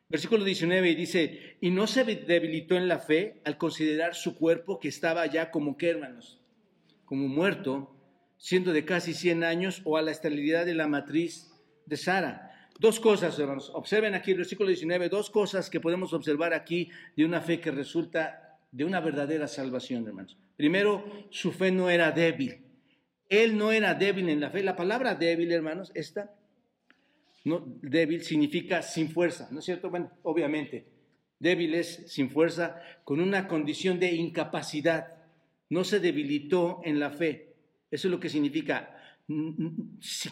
[0.09, 4.87] Versículo 19 dice, y no se debilitó en la fe al considerar su cuerpo que
[4.87, 6.39] estaba ya como que, hermanos,
[7.05, 7.95] como muerto,
[8.37, 11.51] siendo de casi 100 años, o a la esterilidad de la matriz
[11.85, 12.69] de Sara.
[12.79, 13.71] Dos cosas, hermanos.
[13.73, 17.71] Observen aquí el versículo 19, dos cosas que podemos observar aquí de una fe que
[17.71, 20.37] resulta de una verdadera salvación, hermanos.
[20.57, 22.65] Primero, su fe no era débil.
[23.29, 24.63] Él no era débil en la fe.
[24.63, 26.35] La palabra débil, hermanos, esta,
[27.45, 29.89] no, débil significa sin fuerza, ¿no es cierto?
[29.89, 30.87] Bueno, obviamente,
[31.39, 35.14] débil es sin fuerza, con una condición de incapacidad.
[35.69, 37.55] No se debilitó en la fe.
[37.91, 38.95] Eso es lo que significa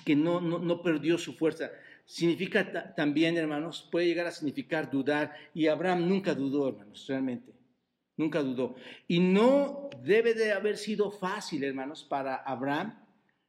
[0.06, 1.72] que no, no, no perdió su fuerza.
[2.06, 5.34] Significa también, hermanos, puede llegar a significar dudar.
[5.54, 7.54] Y Abraham nunca dudó, hermanos, realmente.
[8.18, 8.76] Nunca dudó.
[9.08, 13.00] Y no debe de haber sido fácil, hermanos, para Abraham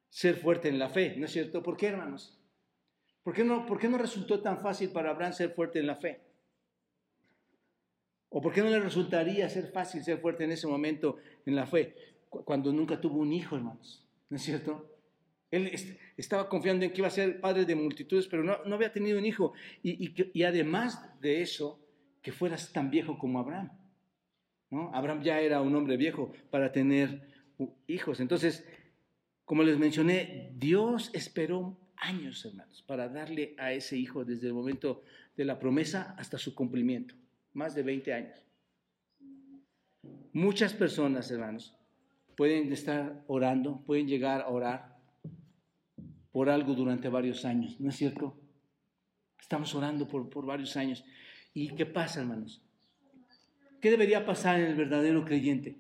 [0.08, 1.60] ser fuerte en la fe, ¿no es cierto?
[1.60, 2.38] ¿Por qué, hermanos?
[3.24, 5.96] ¿Por qué no, por qué no resultó tan fácil para Abraham ser fuerte en la
[5.96, 6.20] fe?
[8.36, 11.66] ¿O por qué no le resultaría ser fácil ser fuerte en ese momento en la
[11.68, 11.94] fe?
[12.28, 14.90] Cuando nunca tuvo un hijo, hermanos, ¿no es cierto?
[15.52, 15.70] Él
[16.16, 19.20] estaba confiando en que iba a ser padre de multitudes, pero no, no había tenido
[19.20, 19.52] un hijo.
[19.84, 21.78] Y, y, y además de eso,
[22.22, 23.70] que fueras tan viejo como Abraham.
[24.92, 27.28] Abraham ya era un hombre viejo para tener
[27.86, 28.18] hijos.
[28.18, 28.66] Entonces,
[29.44, 35.04] como les mencioné, Dios esperó años, hermanos, para darle a ese hijo desde el momento
[35.36, 37.14] de la promesa hasta su cumplimiento.
[37.54, 38.44] Más de 20 años.
[40.32, 41.74] Muchas personas, hermanos,
[42.36, 44.98] pueden estar orando, pueden llegar a orar
[46.32, 48.36] por algo durante varios años, ¿no es cierto?
[49.40, 51.04] Estamos orando por, por varios años.
[51.52, 52.60] ¿Y qué pasa, hermanos?
[53.80, 55.78] ¿Qué debería pasar en el verdadero creyente?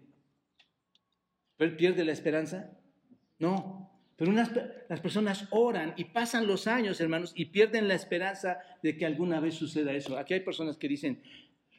[1.56, 2.70] ¿Pierde la esperanza?
[3.38, 3.90] No.
[4.16, 9.06] Pero las personas oran y pasan los años, hermanos, y pierden la esperanza de que
[9.06, 10.16] alguna vez suceda eso.
[10.16, 11.22] Aquí hay personas que dicen,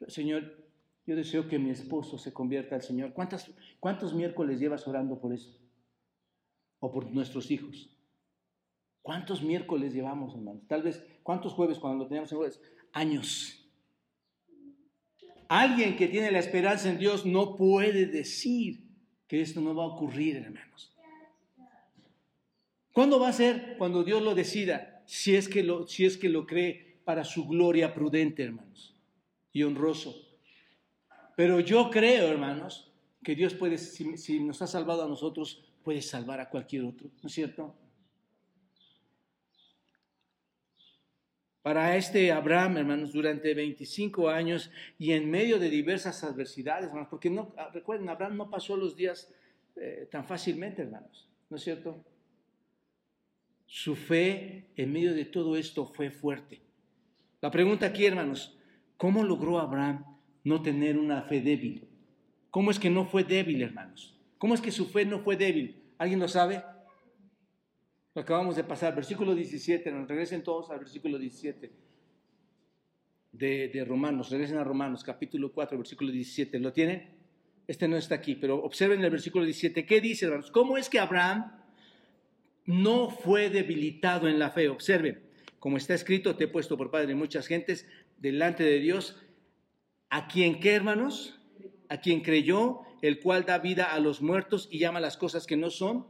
[0.07, 0.65] Señor,
[1.05, 3.13] yo deseo que mi esposo se convierta al Señor.
[3.13, 5.57] ¿Cuántas, ¿Cuántos miércoles llevas orando por eso?
[6.79, 7.89] O por nuestros hijos.
[9.01, 10.63] ¿Cuántos miércoles llevamos, hermanos?
[10.67, 12.61] Tal vez, ¿cuántos jueves cuando lo teníamos en jueves?
[12.91, 13.63] Años.
[15.47, 18.83] Alguien que tiene la esperanza en Dios no puede decir
[19.27, 20.91] que esto no va a ocurrir, hermanos.
[22.93, 23.75] ¿Cuándo va a ser?
[23.77, 27.45] Cuando Dios lo decida, si es que lo, si es que lo cree para su
[27.45, 28.94] gloria prudente, hermanos,
[29.55, 30.13] y honroso.
[31.37, 32.91] Pero yo creo, hermanos,
[33.23, 37.27] que Dios puede, si, nos ha salvado a nosotros, puede salvar a cualquier otro, ¿no
[37.27, 37.73] es cierto?
[41.61, 47.27] para este Abraham, hermanos, durante 25 años y en medio de diversas adversidades, hermanos, porque
[47.31, 49.33] no, ah, recuerden, Abraham no pasó los días
[49.75, 52.05] eh, tan fácilmente, hermanos, ¿no es cierto?
[53.65, 56.61] Su fe en medio de todo esto fue fuerte.
[57.41, 58.54] La pregunta aquí, hermanos,
[58.97, 60.05] ¿cómo logró Abraham
[60.43, 61.87] no tener una fe débil?
[62.51, 64.15] ¿Cómo es que no fue débil, hermanos?
[64.37, 65.83] ¿Cómo es que su fe no fue débil?
[65.97, 66.63] ¿Alguien lo sabe?
[68.13, 71.71] Lo acabamos de pasar, versículo 17, nos regresen todos al versículo 17
[73.33, 77.09] de, de, Romanos, regresen a Romanos, capítulo 4, versículo 17, ¿lo tienen?
[77.67, 80.51] Este no está aquí, pero observen el versículo 17, ¿qué dice, hermanos?
[80.51, 81.51] ¿Cómo es que Abraham
[82.65, 84.69] no fue debilitado en la fe?
[84.69, 85.19] Observen,
[85.59, 87.87] como está escrito, te he puesto por padre de muchas gentes
[88.17, 89.21] delante de Dios,
[90.09, 91.39] a quien, ¿qué, hermanos?
[91.89, 95.57] A quien creyó, el cual da vida a los muertos y llama las cosas que
[95.57, 96.07] no son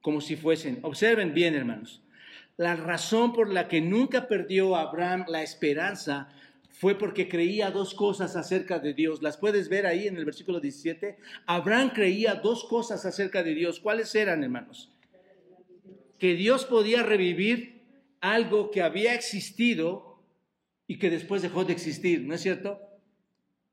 [0.00, 0.78] como si fuesen.
[0.82, 2.02] Observen bien, hermanos.
[2.56, 6.28] La razón por la que nunca perdió Abraham la esperanza
[6.70, 9.22] fue porque creía dos cosas acerca de Dios.
[9.22, 11.18] ¿Las puedes ver ahí en el versículo 17?
[11.46, 13.80] Abraham creía dos cosas acerca de Dios.
[13.80, 14.90] ¿Cuáles eran, hermanos?
[16.18, 17.82] Que Dios podía revivir
[18.20, 20.07] algo que había existido
[20.88, 22.80] y que después dejó de existir, ¿no es cierto?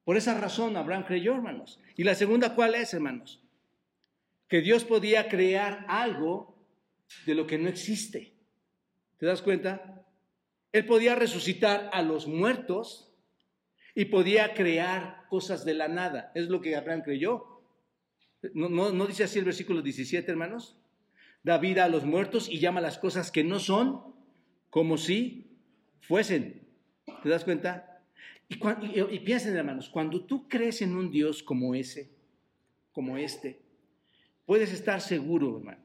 [0.04, 1.80] Por esa razón Abraham creyó, hermanos.
[1.96, 3.42] ¿Y la segunda cuál es, hermanos?
[4.48, 6.56] Que Dios podía crear algo
[7.26, 8.34] de lo que no existe.
[9.18, 10.06] ¿Te das cuenta?
[10.74, 13.14] Él podía resucitar a los muertos
[13.96, 16.34] y podía crear cosas de la nada.
[16.36, 17.62] Es lo que Abraham creyó.
[18.54, 20.78] ¿No, no, dice así el versículo 17, hermanos?
[21.44, 24.14] Da vida a los muertos y llama las cosas que no son
[24.70, 25.58] como si
[26.02, 26.65] fuesen.
[27.26, 28.04] ¿Te das cuenta?
[28.48, 32.12] Y, piensen, hermanos, cuando tú crees en un Dios como ese,
[32.92, 33.64] como este,
[34.46, 35.82] puedes estar seguro, hermano,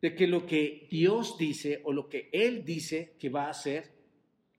[0.00, 3.92] de que lo que Dios dice o lo que Él dice que va a hacer,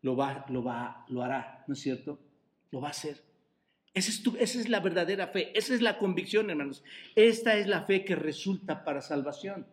[0.03, 2.19] lo, va, lo, va, lo hará, ¿no es cierto?
[2.69, 3.23] Lo va a hacer.
[3.95, 6.83] Esa es, esa es la verdadera fe, esa es la convicción, hermanos.
[7.15, 9.65] Esta es la fe que resulta para salvación.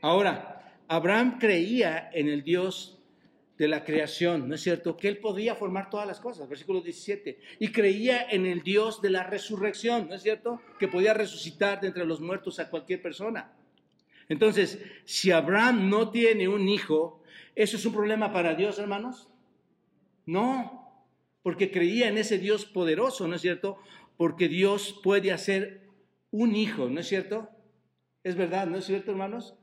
[0.00, 3.01] Ahora, Abraham creía en el Dios
[3.58, 4.96] de la creación, ¿no es cierto?
[4.96, 7.38] Que él podía formar todas las cosas, versículo 17.
[7.58, 10.60] Y creía en el Dios de la resurrección, ¿no es cierto?
[10.78, 13.52] Que podía resucitar de entre los muertos a cualquier persona.
[14.28, 17.22] Entonces, si Abraham no tiene un hijo,
[17.54, 19.28] ¿eso es un problema para Dios, hermanos?
[20.24, 21.06] No,
[21.42, 23.78] porque creía en ese Dios poderoso, ¿no es cierto?
[24.16, 25.82] Porque Dios puede hacer
[26.30, 27.50] un hijo, ¿no es cierto?
[28.24, 29.54] Es verdad, ¿no es cierto, hermanos?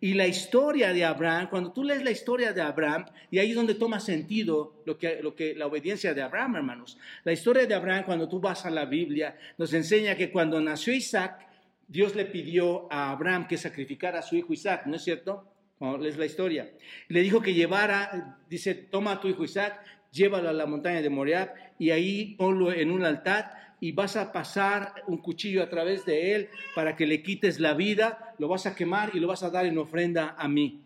[0.00, 3.56] Y la historia de Abraham, cuando tú lees la historia de Abraham, y ahí es
[3.56, 6.98] donde toma sentido lo que, lo que, la obediencia de Abraham, hermanos.
[7.24, 10.92] La historia de Abraham, cuando tú vas a la Biblia, nos enseña que cuando nació
[10.92, 11.46] Isaac,
[11.88, 15.50] Dios le pidió a Abraham que sacrificara a su hijo Isaac, ¿no es cierto?
[15.78, 16.70] Cuando lees la historia.
[17.08, 21.10] Le dijo que llevara, dice, toma a tu hijo Isaac, llévalo a la montaña de
[21.10, 26.04] Moriah y ahí ponlo en un altar y vas a pasar un cuchillo a través
[26.04, 29.42] de él para que le quites la vida, lo vas a quemar y lo vas
[29.42, 30.82] a dar en ofrenda a mí.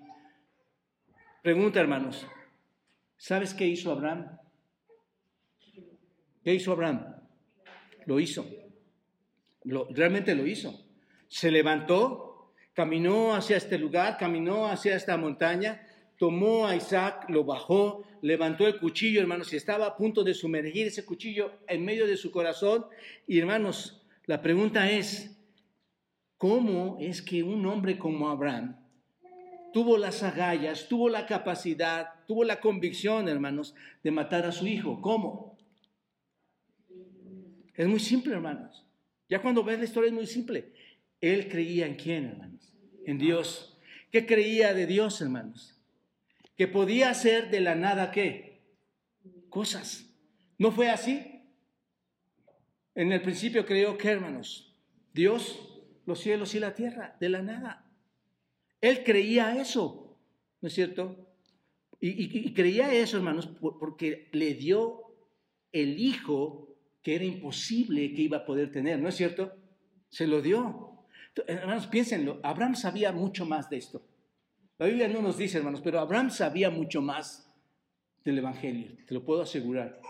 [1.43, 2.27] Pregunta, hermanos,
[3.17, 4.39] ¿sabes qué hizo Abraham?
[6.43, 7.17] ¿Qué hizo Abraham?
[8.07, 8.47] Lo hizo.
[9.65, 10.87] Lo, realmente lo hizo.
[11.29, 15.87] Se levantó, caminó hacia este lugar, caminó hacia esta montaña,
[16.19, 20.87] tomó a Isaac, lo bajó, levantó el cuchillo, hermanos, y estaba a punto de sumergir
[20.87, 22.87] ese cuchillo en medio de su corazón.
[23.27, 25.37] Y hermanos, la pregunta es,
[26.37, 28.77] ¿cómo es que un hombre como Abraham
[29.73, 35.01] tuvo las agallas, tuvo la capacidad, tuvo la convicción, hermanos, de matar a su hijo?
[35.01, 35.59] ¿Cómo?
[37.75, 38.85] Es muy simple, hermanos.
[39.29, 40.73] Ya cuando ves la historia es muy simple.
[41.21, 42.75] Él creía en quién, hermanos?
[43.07, 43.79] En Dios.
[44.11, 45.80] ¿Qué creía de Dios, hermanos?
[46.61, 48.61] Que podía hacer de la nada qué?
[49.49, 50.15] Cosas.
[50.59, 51.43] ¿No fue así?
[52.95, 54.77] En el principio creyó que, hermanos,
[55.15, 57.91] Dios, los cielos y la tierra, de la nada.
[58.83, 60.19] Él creía eso,
[60.61, 61.33] ¿no es cierto?
[61.99, 65.15] Y, creía eso, hermanos, porque le dio
[65.73, 69.51] el hijo que era imposible que iba a poder tener, ¿no es cierto?
[70.11, 71.07] Se lo dio.
[71.47, 74.07] Hermanos, piénsenlo, Abraham sabía mucho más de esto.
[74.81, 77.53] La Biblia no nos dice, hermanos, pero Abraham sabía mucho más
[78.25, 80.01] del Evangelio, te lo puedo asegurar.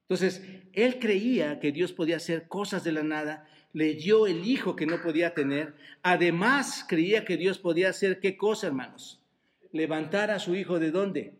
[0.00, 0.42] Entonces,
[0.72, 4.84] él creía que Dios podía hacer cosas de la nada, le dio el hijo que
[4.84, 9.22] no podía tener, además creía que Dios podía hacer qué cosa, hermanos?
[9.70, 11.34] Levantar a su hijo de dónde?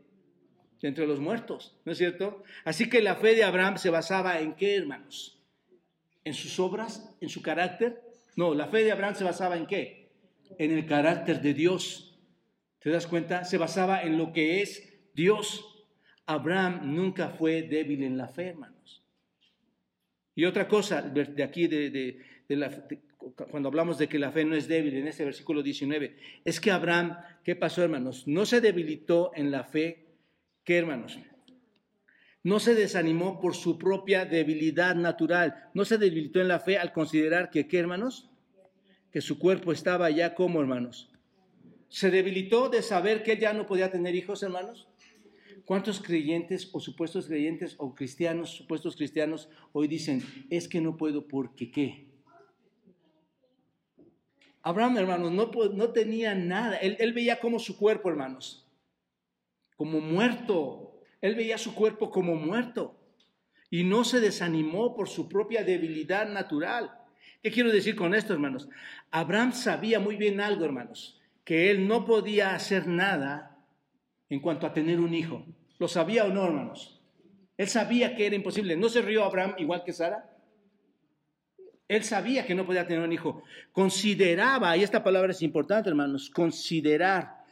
[0.80, 2.44] De entre los muertos, ¿no es cierto?
[2.64, 5.42] Así que la fe de Abraham se basaba en qué, hermanos?
[6.22, 7.16] ¿En sus obras?
[7.20, 8.00] ¿En su carácter?
[8.36, 10.12] No, la fe de Abraham se basaba en qué?
[10.56, 12.10] En el carácter de Dios.
[12.82, 13.44] ¿Te das cuenta?
[13.44, 15.64] Se basaba en lo que es Dios.
[16.26, 19.04] Abraham nunca fue débil en la fe, hermanos.
[20.34, 22.18] Y otra cosa, de aquí, de,
[23.50, 26.70] cuando hablamos de que la fe no es débil, en ese versículo 19, es que
[26.70, 28.26] Abraham, ¿qué pasó, hermanos?
[28.26, 30.06] No se debilitó en la fe,
[30.64, 31.18] ¿qué, hermanos?
[32.42, 36.92] No se desanimó por su propia debilidad natural, no se debilitó en la fe al
[36.92, 38.30] considerar que, ¿qué, hermanos?
[39.12, 41.11] Que su cuerpo estaba ya como, hermanos,
[41.92, 44.88] se debilitó de saber que ya no podía tener hijos, hermanos.
[45.66, 51.28] ¿Cuántos creyentes o supuestos creyentes o cristianos, supuestos cristianos, hoy dicen, es que no puedo
[51.28, 52.06] porque qué?
[54.62, 56.76] Abraham, hermanos, no, no tenía nada.
[56.78, 58.66] Él, él veía como su cuerpo, hermanos,
[59.76, 60.98] como muerto.
[61.20, 62.98] Él veía su cuerpo como muerto.
[63.68, 66.90] Y no se desanimó por su propia debilidad natural.
[67.42, 68.70] ¿Qué quiero decir con esto, hermanos?
[69.10, 73.58] Abraham sabía muy bien algo, hermanos que él no podía hacer nada
[74.28, 75.44] en cuanto a tener un hijo.
[75.78, 77.00] ¿Lo sabía o no, hermanos?
[77.56, 78.76] Él sabía que era imposible.
[78.76, 80.30] ¿No se rió Abraham igual que Sara?
[81.88, 83.42] Él sabía que no podía tener un hijo.
[83.72, 87.42] Consideraba, y esta palabra es importante, hermanos, considerar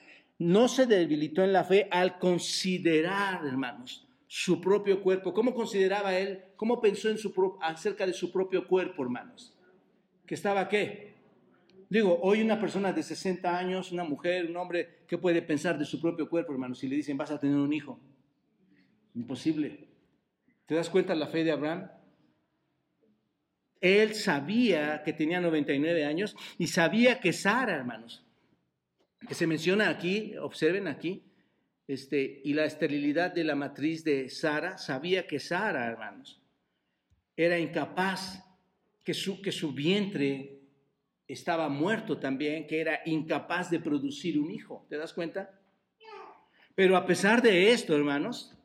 [0.40, 5.34] no se debilitó en la fe al considerar, hermanos, su propio cuerpo.
[5.34, 6.42] ¿Cómo consideraba él?
[6.56, 7.10] ¿Cómo pensó
[7.60, 9.54] acerca de su propio cuerpo, hermanos?
[10.26, 11.19] ¿Que estaba qué?
[11.90, 15.84] Digo, hoy una persona de 60 años, una mujer, un hombre, ¿qué puede pensar de
[15.84, 16.78] su propio cuerpo, hermanos?
[16.78, 18.00] Si le dicen, vas a tener un hijo.
[19.16, 19.88] Imposible.
[20.66, 21.90] ¿Te das cuenta la fe de Abraham?
[23.80, 28.24] Él sabía que tenía 99 años y sabía que Sara, hermanos,
[29.26, 31.24] que se menciona aquí, observen aquí,
[31.88, 36.40] este, y la esterilidad de la matriz de Sara, sabía que Sara, hermanos,
[37.36, 38.44] era incapaz,
[39.02, 40.59] que su, que su vientre
[41.32, 44.86] estaba muerto también, que era incapaz de producir un hijo.
[44.88, 45.60] ¿Te das cuenta?
[46.74, 48.56] Pero a pesar de esto, hermanos,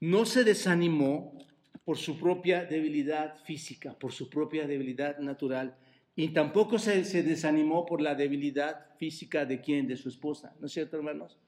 [0.00, 1.38] no se desanimó
[1.84, 5.76] por su propia debilidad física, por su propia debilidad natural,
[6.14, 10.54] y tampoco se, desanimó por la debilidad física de quién, de su esposa.
[10.60, 11.38] ¿No es cierto, hermanos?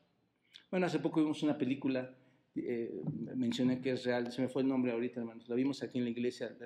[0.71, 2.15] Bueno, hace poco vimos una película,
[2.55, 3.03] eh,
[3.35, 6.05] mencioné que es real, se me fue el nombre ahorita, hermanos, la vimos aquí en
[6.05, 6.57] la iglesia.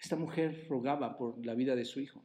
[0.00, 2.24] Esta mujer rogaba por la vida de su hijo.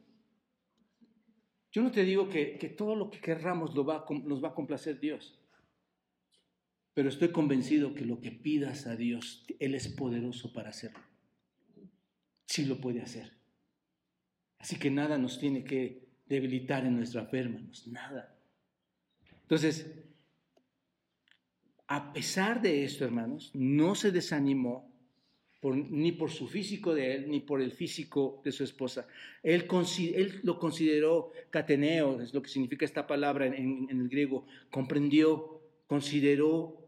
[1.72, 5.00] Yo no te digo que, todo lo que querramos lo va, nos va a complacer
[5.00, 5.38] Dios.
[6.92, 11.00] Pero estoy convencido que lo que pidas a Dios, Él es poderoso para hacerlo.
[12.44, 13.32] Sí lo puede hacer.
[14.58, 17.88] Así que nada nos tiene que debilitar en nuestra fe, hermanos.
[17.88, 18.36] Nada.
[19.40, 19.90] Entonces,
[21.86, 24.91] a pesar de esto, hermanos, no se desanimó
[25.62, 29.06] ni por su físico de él, ni por el físico de su esposa.
[29.42, 29.66] Él,
[30.42, 36.82] lo consideró cateneo, es lo que significa esta palabra en el griego, comprendió, consideró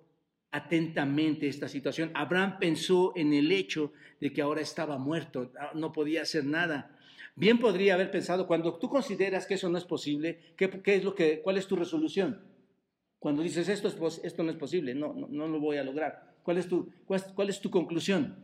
[0.55, 2.12] atentamente esta situación.
[2.14, 6.97] Abraham pensó en el hecho de que ahora estaba muerto, ah, no podía hacer nada.
[7.35, 11.16] Bien podría haber pensado, cuando tú consideras que eso no es posible, ¿qué, es lo
[11.16, 12.41] que, ¿cuál es tu resolución?
[13.18, 16.37] Cuando dices esto, es, esto no es posible, no, no, lo voy a lograr.
[16.45, 18.43] ¿Cuál es, tu, cuál, es tu conclusión?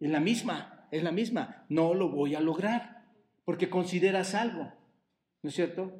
[0.00, 1.64] Es la misma, es la misma.
[1.68, 3.04] No lo voy a lograr,
[3.44, 4.72] porque consideras algo,
[5.42, 5.92] ¿no es cierto?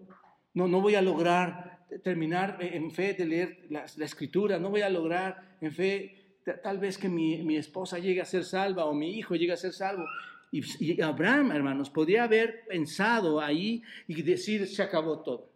[0.54, 4.88] No, no voy a lograr terminar en fe de leer la, escritura, no voy a
[4.88, 9.34] lograr en fe tal vez que mi, esposa llegue a ser salva o mi hijo
[9.34, 10.04] llegue a ser salvo.
[10.52, 15.50] Y, Abraham, hermanos, podría haber pensado ahí y decir, se acabó todo.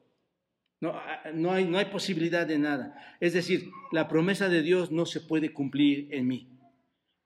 [0.80, 0.94] No,
[1.34, 3.16] no, hay, no hay posibilidad de nada.
[3.20, 6.48] Es decir, la promesa de Dios no se puede cumplir en mí.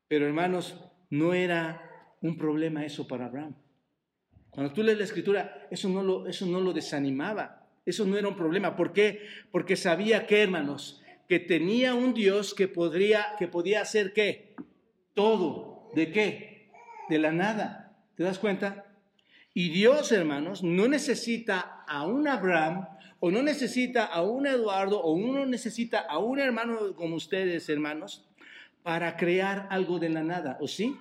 [0.08, 0.78] Pero hermanos,
[1.12, 3.54] no era un problema eso para Abraham.
[4.48, 7.68] Cuando tú lees la escritura, eso no lo, eso no lo desanimaba.
[7.84, 8.76] Eso no era un problema.
[8.76, 9.20] ¿Por qué?
[9.50, 14.54] Porque sabía que, hermanos, que tenía un Dios que, podría, que podía hacer qué?
[15.12, 15.90] Todo.
[15.94, 16.70] ¿De qué?
[17.10, 17.94] De la nada.
[18.16, 18.86] ¿Te das cuenta?
[19.52, 22.88] Y Dios, hermanos, no necesita a un Abraham
[23.20, 28.26] o no necesita a un Eduardo o uno necesita a un hermano como ustedes, hermanos,
[28.83, 30.59] para crear algo de la nada.
[30.61, 30.97] ¿O sí?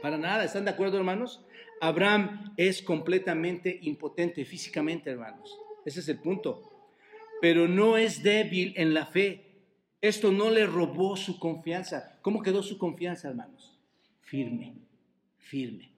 [0.00, 0.44] Para nada.
[0.44, 1.44] ¿Están de acuerdo, hermanos?
[1.80, 5.58] Abraham es completamente impotente físicamente, hermanos.
[5.84, 6.70] Ese es el punto.
[7.40, 9.52] Pero no es débil en la fe.
[10.00, 12.18] Esto no le robó su confianza.
[12.22, 13.78] ¿Cómo quedó su confianza, hermanos?
[14.20, 14.74] Firme,
[15.38, 15.90] firme.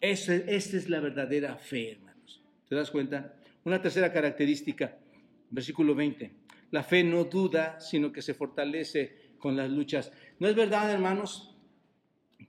[0.00, 2.42] esta es la verdadera fe, hermanos.
[2.68, 3.34] ¿Te das cuenta?
[3.64, 4.98] Una tercera característica,
[5.50, 6.32] versículo 20.
[6.70, 10.12] La fe no duda, sino que se fortalece con las luchas.
[10.38, 11.56] ¿No es verdad, hermanos,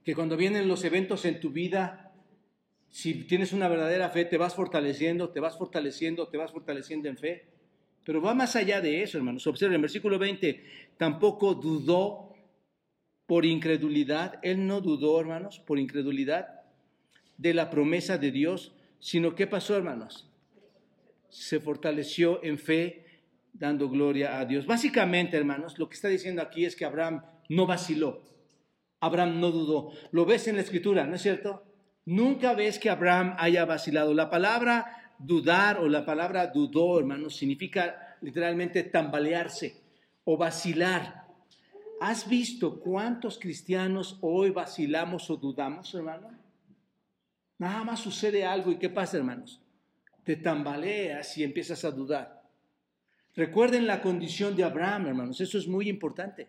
[0.04, 2.12] que cuando vienen los eventos en tu vida,
[2.88, 7.16] si tienes una verdadera fe, te vas fortaleciendo, te vas fortaleciendo, te vas fortaleciendo en
[7.16, 7.46] fe.
[8.04, 9.46] Pero va más allá de eso, hermanos.
[9.46, 10.64] Observen, en versículo 20,
[10.96, 12.34] tampoco dudó
[13.26, 14.40] por incredulidad.
[14.42, 16.62] Él no dudó, hermanos, por incredulidad
[17.36, 20.28] de la promesa de Dios, sino ¿qué pasó, hermanos?
[21.28, 23.06] Se fortaleció en fe,
[23.52, 24.66] dando gloria a Dios.
[24.66, 28.22] Básicamente, hermanos, lo que está diciendo aquí es que Abraham no vaciló.
[29.00, 29.92] Abraham no dudó.
[30.12, 31.64] Lo ves en la escritura, ¿no es cierto?
[32.04, 34.14] Nunca ves que Abraham haya vacilado.
[34.14, 39.82] La palabra dudar o la palabra dudó, hermanos, significa literalmente tambalearse
[40.24, 41.26] o vacilar.
[42.00, 46.30] ¿Has visto cuántos cristianos hoy vacilamos o dudamos, hermano?
[47.58, 49.60] Nada más sucede algo y ¿qué pasa, hermanos?
[50.24, 52.39] Te tambaleas y empiezas a dudar.
[53.34, 56.48] Recuerden la condición de Abraham, hermanos, eso es muy importante.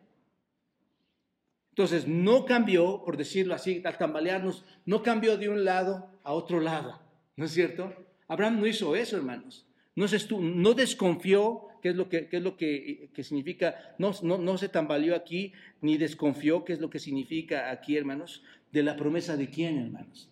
[1.70, 6.60] Entonces, no cambió, por decirlo así, al tambalearnos, no cambió de un lado a otro
[6.60, 7.02] lado,
[7.36, 7.94] ¿no es cierto?
[8.28, 9.66] Abraham no hizo eso, hermanos.
[9.96, 14.58] No, se no desconfió, que es lo que, es lo que, significa, no, no, no
[14.58, 19.38] se tambaleó aquí, ni desconfió, que es lo que significa aquí, hermanos, de la promesa
[19.38, 20.30] de quién, hermanos?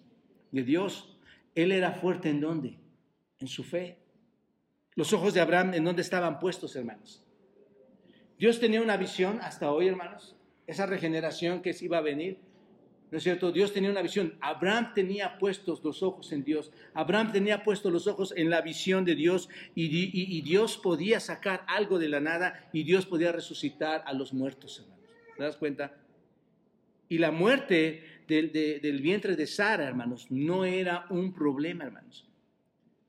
[0.51, 1.17] De Dios.
[1.55, 2.77] Él era fuerte en dónde?
[3.39, 3.97] En su fe.
[4.99, 7.23] Los ojos de Abraham, ¿en dónde estaban puestos, hermanos?
[8.37, 10.35] Dios tenía una visión hasta hoy, hermanos,
[10.67, 12.39] esa regeneración que se iba a venir.
[13.09, 13.53] ¿No es cierto?
[13.53, 14.37] Dios tenía una visión.
[14.41, 16.73] Abraham tenía puestos los ojos en Dios.
[16.93, 21.63] Abraham tenía puestos los ojos en la visión de Dios y, y Dios podía sacar
[21.69, 25.05] algo de la nada y Dios podía resucitar a los muertos, hermanos.
[25.37, 25.95] ¿Te das cuenta?
[27.07, 32.28] Y la muerte del, vientre de Sara, hermanos, no era un problema, hermanos.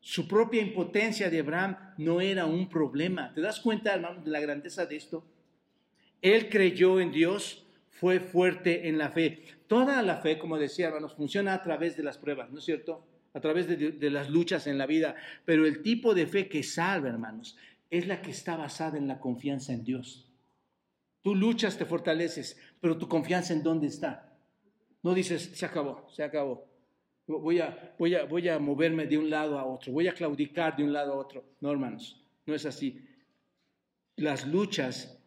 [0.01, 3.33] Su propia impotencia de Abraham no era un problema.
[3.35, 5.25] ¿Te das cuenta, hermanos, de la grandeza de esto?
[6.23, 9.45] Él creyó en Dios, fue fuerte en la fe.
[9.67, 13.07] Toda la fe, como decía, hermanos, funciona a través de las pruebas, ¿no es cierto?
[13.35, 15.17] A través de, de las luchas en la vida.
[15.45, 17.57] Pero el tipo de fe que salva, hermanos,
[17.91, 20.27] es la que está basada en la confianza en Dios.
[21.23, 24.39] Tú luchas, te fortaleces, pero tu confianza en dónde está.
[25.03, 26.70] No dices, se acabó, se acabó.
[27.39, 30.77] Voy a, voy, a, voy a moverme de un lado a otro, voy a claudicar
[30.77, 31.45] de un lado a otro.
[31.61, 33.07] No, hermanos, no es así.
[34.17, 35.23] Las luchas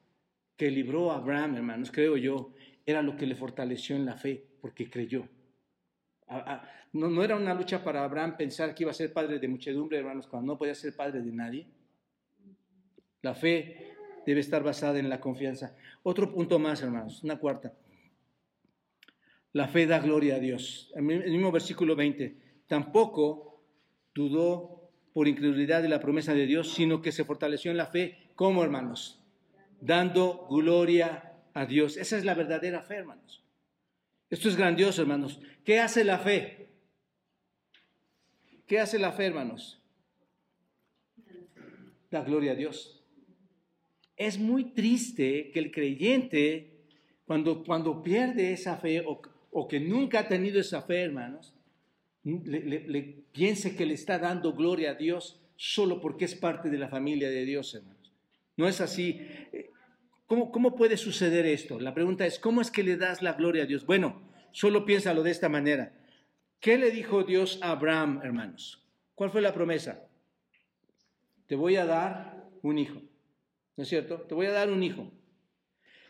[0.57, 2.53] que libró Abraham, hermanos, creo yo,
[2.85, 5.27] era lo que le fortaleció en la fe, porque creyó.
[6.91, 9.97] No, no era una lucha para Abraham pensar que iba a ser padre de muchedumbre,
[9.97, 11.67] hermanos, cuando no podía ser padre de nadie.
[13.21, 13.95] La fe
[14.25, 15.75] debe estar basada en la confianza.
[16.03, 17.73] Otro punto más, hermanos, una cuarta.
[19.53, 20.91] La fe da gloria a Dios.
[20.95, 22.35] El mismo versículo 20.
[22.67, 23.63] Tampoco
[24.13, 28.31] dudó por incredulidad de la promesa de Dios, sino que se fortaleció en la fe.
[28.35, 29.21] ¿Cómo, hermanos?
[29.79, 31.97] Dando gloria a Dios.
[31.97, 33.43] Esa es la verdadera fe, hermanos.
[34.31, 35.39] Esto es grandioso, hermanos.
[35.63, 36.69] ¿Qué hace la fe?
[38.65, 39.79] ¿Qué hace la fe, hermanos?
[42.09, 43.03] Da gloria a Dios.
[44.15, 46.85] Es muy triste que el creyente,
[47.25, 49.21] cuando, cuando pierde esa fe o,
[49.53, 51.53] o que nunca ha tenido esa fe, hermanos,
[52.23, 56.89] le, piense que le está dando gloria a Dios solo porque es parte de la
[56.89, 58.11] familia de Dios, hermanos.
[58.57, 59.21] No es así.
[60.27, 61.79] ¿Cómo, ¿Cómo puede suceder esto?
[61.79, 63.85] La pregunta es, ¿cómo es que le das la gloria a Dios?
[63.85, 65.93] Bueno, solo piénsalo de esta manera.
[66.59, 68.83] ¿Qué le dijo Dios a Abraham, hermanos?
[69.15, 70.07] ¿Cuál fue la promesa?
[71.45, 73.01] Te voy a dar un hijo.
[73.75, 74.21] ¿No es cierto?
[74.21, 75.11] Te voy a dar un hijo.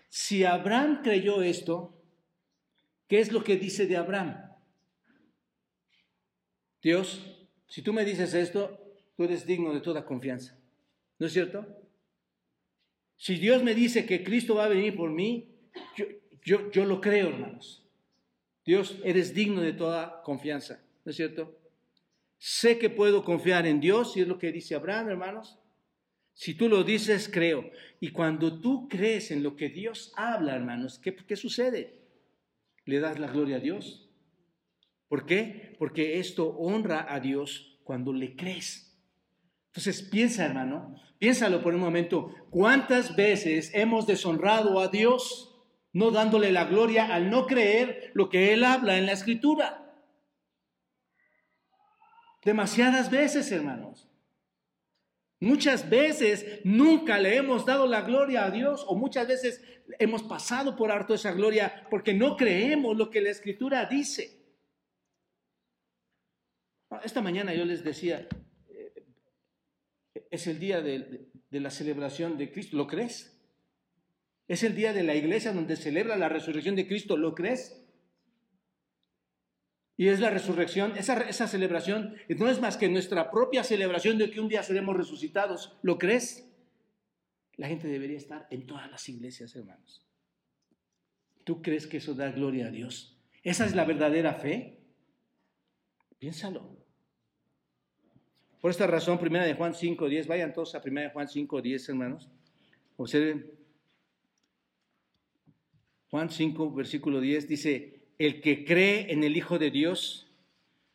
[0.09, 2.02] Si Abraham creyó esto,
[3.13, 4.35] ¿Qué es lo que dice de Abraham?
[6.81, 7.23] Dios,
[7.67, 8.83] si tú me dices esto,
[9.15, 10.57] tú eres digno de toda confianza.
[11.19, 11.63] ¿No es cierto?
[13.15, 15.47] Si Dios me dice que Cristo va a venir por mí,
[15.95, 16.05] yo,
[16.43, 17.85] yo, yo lo creo, hermanos.
[18.65, 20.83] Dios, eres digno de toda confianza.
[21.05, 21.55] ¿No es cierto?
[22.39, 25.59] Sé que puedo confiar en Dios, y es lo que dice Abraham, hermanos.
[26.33, 27.69] Si tú lo dices, creo.
[27.99, 32.01] Y cuando tú crees en lo que Dios habla, hermanos, ¿qué, qué sucede?
[32.85, 34.09] Le das la gloria a Dios.
[35.07, 35.75] ¿Por qué?
[35.77, 38.99] Porque esto honra a Dios cuando le crees.
[39.67, 45.49] Entonces piensa, hermano, piénsalo por un momento, ¿cuántas veces hemos deshonrado a Dios
[45.91, 49.79] no dándole la gloria al no creer lo que Él habla en la escritura?
[52.43, 54.12] Demasiadas veces, hermanos.
[55.43, 59.61] Muchas veces nunca le hemos dado la gloria a Dios o muchas veces
[59.99, 64.39] hemos pasado por harto esa gloria porque no creemos lo que la escritura dice.
[66.89, 68.25] Ah, esta mañana yo les decía,
[68.69, 69.03] eh,
[70.31, 73.37] es el día de, de la celebración de Cristo, ¿lo crees?
[74.47, 77.82] Es el día de la iglesia donde celebra la resurrección de Cristo, ¿lo crees?
[79.95, 84.39] Y es la resurrección, esa, celebración no es más que nuestra propia celebración de que
[84.39, 85.77] un día seremos resucitados.
[85.83, 86.49] ¿Lo crees?
[87.57, 90.03] La gente debería estar en todas las iglesias, hermanos.
[91.43, 93.19] ¿Tú crees que eso da gloria a Dios?
[93.43, 94.79] ¿Esa es la verdadera fe?
[96.17, 96.83] Piénsalo.
[98.59, 101.61] Por esta razón, primera de Juan 5, 10, vayan todos a primera de Juan 5,
[101.61, 102.29] 10, hermanos.
[102.95, 103.51] Observen.
[106.09, 110.31] Juan 5, versículo 10 dice, el que cree en el Hijo de Dios,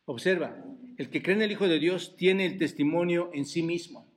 [0.05, 0.63] observa,
[0.97, 4.07] el que cree en el Hijo de Dios tiene el testimonio en sí mismo.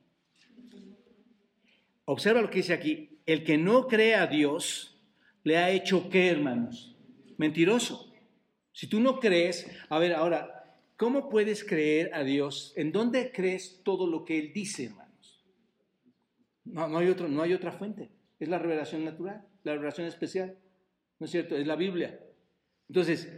[2.05, 5.01] Observa lo que dice aquí, el que no cree a Dios
[5.43, 6.95] le ha hecho qué, hermanos?
[7.37, 8.13] Mentiroso.
[8.71, 12.73] Si tú no crees, a ver, ahora, ¿cómo puedes creer a Dios?
[12.75, 15.45] ¿En dónde crees todo lo que Él dice, hermanos?
[16.65, 18.09] No, no, hay, otro, no hay otra fuente.
[18.39, 20.57] Es la revelación natural, la revelación especial.
[21.19, 21.55] ¿No es cierto?
[21.55, 22.19] Es la Biblia.
[22.89, 23.31] Entonces,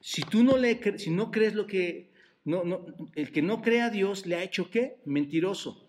[0.00, 2.12] si tú no, le, si no crees lo que,
[2.44, 5.00] no, no, el que no cree a Dios le ha hecho qué?
[5.04, 5.88] Mentiroso.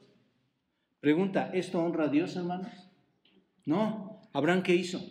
[0.99, 2.71] Pregunta, ¿esto honra a Dios, hermanos?
[3.65, 4.21] No.
[4.33, 5.01] ¿Abraham qué hizo?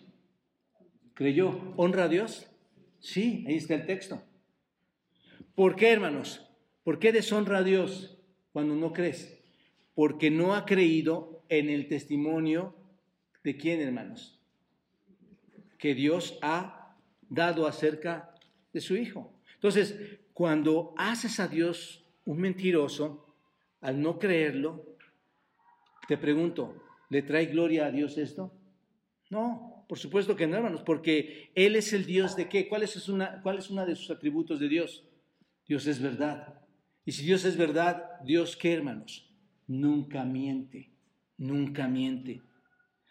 [1.15, 1.75] ¿Creyó?
[1.77, 2.51] ¿Honra a Dios?
[2.99, 4.23] Sí, ahí está el texto.
[5.55, 6.49] ¿Por qué, hermanos?
[6.83, 8.19] ¿Por qué deshonra a Dios
[8.53, 9.43] cuando no crees?
[9.95, 12.75] porque no ha creído en el testimonio
[13.45, 14.41] de quién, hermanos,
[15.79, 16.82] que Dios ha
[17.33, 18.35] dado acerca
[18.73, 19.33] de su Hijo.
[19.55, 19.99] Entonces,
[20.33, 23.35] cuando haces a Dios un mentiroso,
[23.81, 24.97] al no creerlo,
[26.07, 26.77] te pregunto,
[27.09, 28.53] ¿le trae gloria a Dios esto?
[29.31, 32.69] No, por supuesto que no, hermanos, porque Él es el Dios de qué?
[32.69, 35.05] ¿Cuál es una, cuál es una de sus atributos de Dios?
[35.67, 36.61] Dios es verdad.
[37.05, 39.29] Y si Dios es verdad, Dios qué, hermanos?
[39.67, 40.91] Nunca miente,
[41.39, 42.43] nunca miente.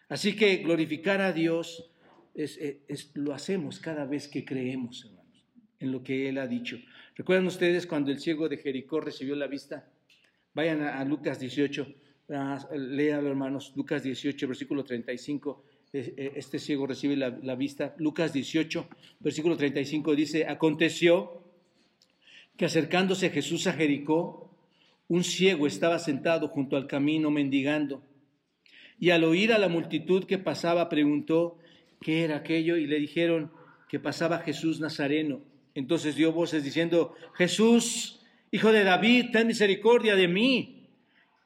[0.09, 1.90] Así que glorificar a Dios
[2.33, 5.45] es, lo hacemos cada vez que creemos, hermanos,
[5.79, 6.79] en lo que Él ha dicho.
[7.15, 9.87] ¿Recuerdan ustedes cuando el ciego de Jericó recibió la vista?
[10.53, 11.87] Vayan a, Lucas 18,
[12.73, 15.63] lean hermanos, Lucas 18, versículo 35.
[15.93, 17.95] E, este ciego recibe la, la vista.
[17.97, 18.87] Lucas 18,
[19.19, 21.43] versículo 35 dice, aconteció
[22.57, 24.55] que acercándose Jesús a Jericó,
[25.07, 28.01] un ciego estaba sentado junto al camino mendigando.
[28.99, 31.57] Y al oír a la multitud que pasaba, preguntó
[32.01, 33.51] qué era aquello y le dijeron
[33.87, 35.41] que pasaba Jesús Nazareno.
[35.75, 40.89] Entonces dio voces diciendo, Jesús, hijo de David, ten misericordia de mí.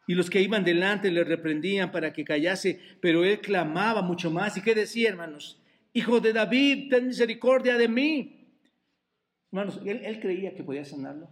[0.07, 4.55] Y los que iban delante le reprendían para que callase, pero él clamaba mucho más.
[4.57, 5.61] ¿Y qué decía, hermanos?
[5.93, 8.47] Hijo de David, ten misericordia de mí.
[9.51, 11.29] Hermanos, ¿él, creía que podía sanarlo?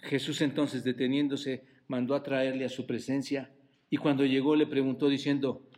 [0.00, 3.52] Jesús entonces, deteniéndose, mandó a traerle a su presencia
[3.90, 5.69] y cuando llegó le preguntó diciendo,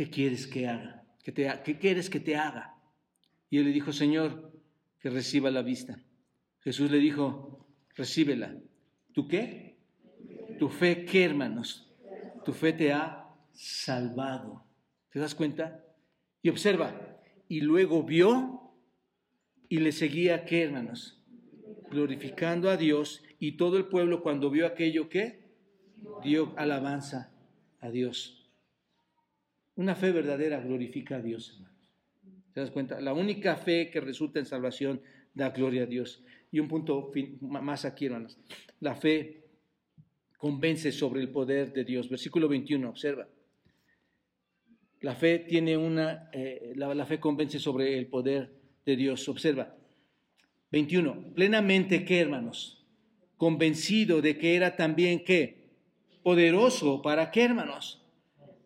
[0.00, 1.04] ¿qué quieres que haga?
[1.22, 2.74] ¿Qué, te, ¿Qué quieres que te haga?
[3.50, 4.50] Y él le dijo, Señor,
[4.98, 6.02] que reciba la vista.
[6.60, 8.56] Jesús le dijo, recíbela.
[9.12, 9.76] ¿Tú qué?
[10.58, 11.92] Tu fe, ¿qué hermanos?
[12.46, 14.64] Tu fe te ha salvado.
[15.10, 15.84] ¿Te das cuenta?
[16.40, 18.72] Y observa, y luego vio
[19.68, 21.22] y le seguía, ¿qué hermanos?
[21.90, 25.44] Glorificando a Dios y todo el pueblo cuando vio aquello que
[26.22, 27.34] dio alabanza
[27.80, 28.39] a Dios.
[29.76, 31.90] Una fe verdadera glorifica a Dios, hermanos.
[32.52, 33.00] ¿Te das cuenta?
[33.00, 35.00] La única fe que resulta en salvación
[35.34, 36.24] da gloria a Dios.
[36.50, 38.38] Y un punto más aquí, hermanos.
[38.80, 39.44] La fe
[40.36, 42.08] convence sobre el poder de Dios.
[42.08, 43.28] Versículo 21, observa.
[45.00, 48.52] La fe tiene una, eh, la, la fe convence sobre el poder
[48.84, 49.28] de Dios.
[49.28, 49.76] Observa.
[50.72, 51.32] 21.
[51.34, 52.80] Plenamente, ¿qué, hermanos?
[53.40, 55.70] convencido de que era también qué?
[56.22, 57.00] Poderoso.
[57.00, 57.99] ¿Para qué, hermanos?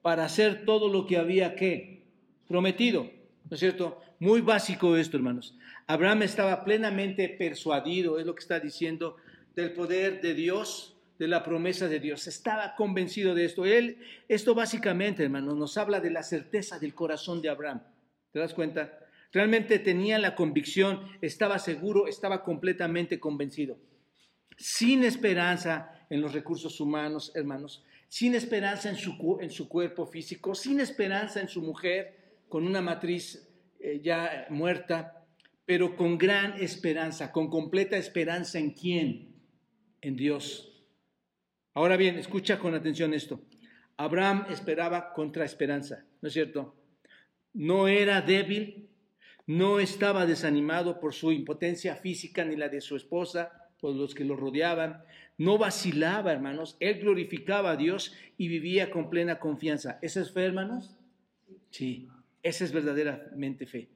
[0.05, 2.03] Para hacer todo lo que había que
[2.47, 3.11] prometido.
[3.49, 4.03] ¿No es cierto?
[4.19, 5.57] Muy básico esto, hermanos.
[5.87, 9.17] Abraham estaba plenamente persuadido, es lo que está diciendo,
[9.57, 12.27] del poder de Dios, de la promesa de Dios.
[12.27, 13.65] Estaba convencido de esto.
[13.65, 13.97] Él,
[14.29, 17.83] esto básicamente, hermanos, nos habla de la certeza del corazón de Abraham.
[18.31, 18.99] ¿Te das cuenta?
[19.33, 23.79] Realmente tenía la convicción, estaba seguro, estaba completamente convencido
[24.57, 27.85] sin esperanza en los recursos humanos, hermanos,
[28.15, 32.81] sin esperanza en su, en su cuerpo físico, sin esperanza en su mujer, con una
[32.81, 35.27] matriz eh, ya muerta,
[35.65, 39.35] pero con gran esperanza, con completa esperanza en quién?
[40.01, 40.87] En Dios.
[41.73, 43.41] Ahora bien, escucha con atención esto.
[43.97, 46.77] Abraham esperaba contra esperanza, ¿no es cierto?
[47.53, 48.91] No era débil,
[49.49, 54.25] no estaba desanimado por su impotencia física ni la de su esposa, por los que
[54.25, 55.03] lo rodeaban.
[55.37, 56.77] No vacilaba, hermanos.
[56.81, 59.99] Él glorificaba a Dios y vivía con plena confianza.
[60.03, 60.97] ¿Esa es fe, hermanos?
[61.71, 62.09] Sí,
[62.43, 63.89] esa es verdaderamente fe.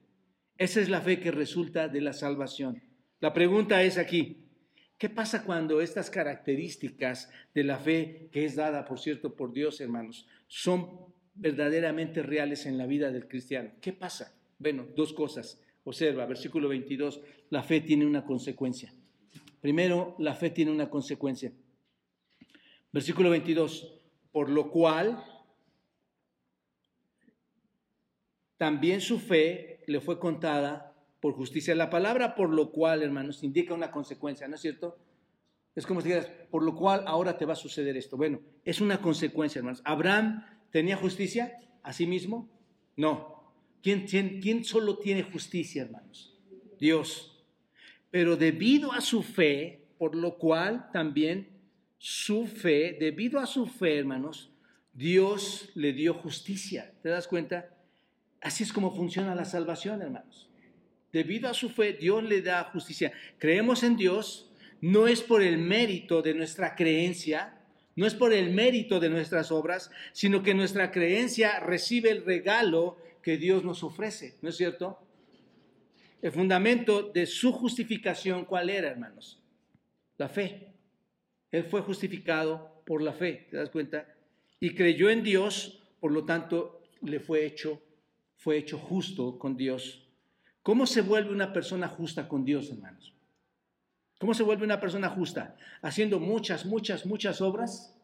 [0.56, 2.82] Esa es la fe que resulta de la salvación.
[3.20, 4.48] La pregunta es aquí,
[4.96, 9.80] ¿qué pasa cuando estas características de la fe, que es dada, por cierto, por Dios,
[9.80, 13.70] hermanos, son verdaderamente reales en la vida del cristiano?
[13.80, 14.36] ¿Qué pasa?
[14.58, 15.62] Bueno, dos cosas.
[15.84, 17.20] Observa, versículo 22,
[17.50, 18.92] la fe tiene una consecuencia.
[19.60, 21.52] Primero, la fe tiene una consecuencia.
[22.92, 24.00] Versículo 22,
[24.32, 25.22] por lo cual
[28.56, 31.74] también su fe le fue contada por justicia.
[31.74, 34.98] La palabra por lo cual, hermanos, indica una consecuencia, ¿no es cierto?
[35.74, 38.16] Es como si dijeras, por lo cual ahora te va a suceder esto.
[38.16, 39.82] Bueno, es una consecuencia, hermanos.
[39.84, 41.52] ¿Abraham tenía justicia
[41.82, 42.48] a sí mismo?
[42.96, 43.52] No.
[43.82, 46.36] ¿Quién, quién, quién solo tiene justicia, hermanos?
[46.78, 47.37] Dios
[48.10, 51.48] pero debido a su fe, por lo cual también
[51.98, 54.50] su fe, debido a su fe, hermanos,
[54.92, 56.92] Dios le dio justicia.
[57.02, 57.68] ¿Te das cuenta?
[58.40, 60.48] Así es como funciona la salvación, hermanos.
[61.12, 63.12] Debido a su fe, Dios le da justicia.
[63.38, 64.50] Creemos en Dios,
[64.80, 67.58] no es por el mérito de nuestra creencia,
[67.96, 72.96] no es por el mérito de nuestras obras, sino que nuestra creencia recibe el regalo
[73.22, 75.00] que Dios nos ofrece, ¿no es cierto?
[76.20, 79.40] El fundamento de su justificación, ¿cuál era, hermanos?
[80.16, 80.74] La fe.
[81.50, 84.06] Él fue justificado por la fe, ¿te das cuenta?
[84.60, 87.80] Y creyó en Dios, por lo tanto, le fue hecho,
[88.36, 90.06] fue hecho justo con Dios.
[90.62, 93.14] ¿Cómo se vuelve una persona justa con Dios, hermanos?
[94.18, 95.56] ¿Cómo se vuelve una persona justa?
[95.80, 97.96] Haciendo muchas, muchas, muchas obras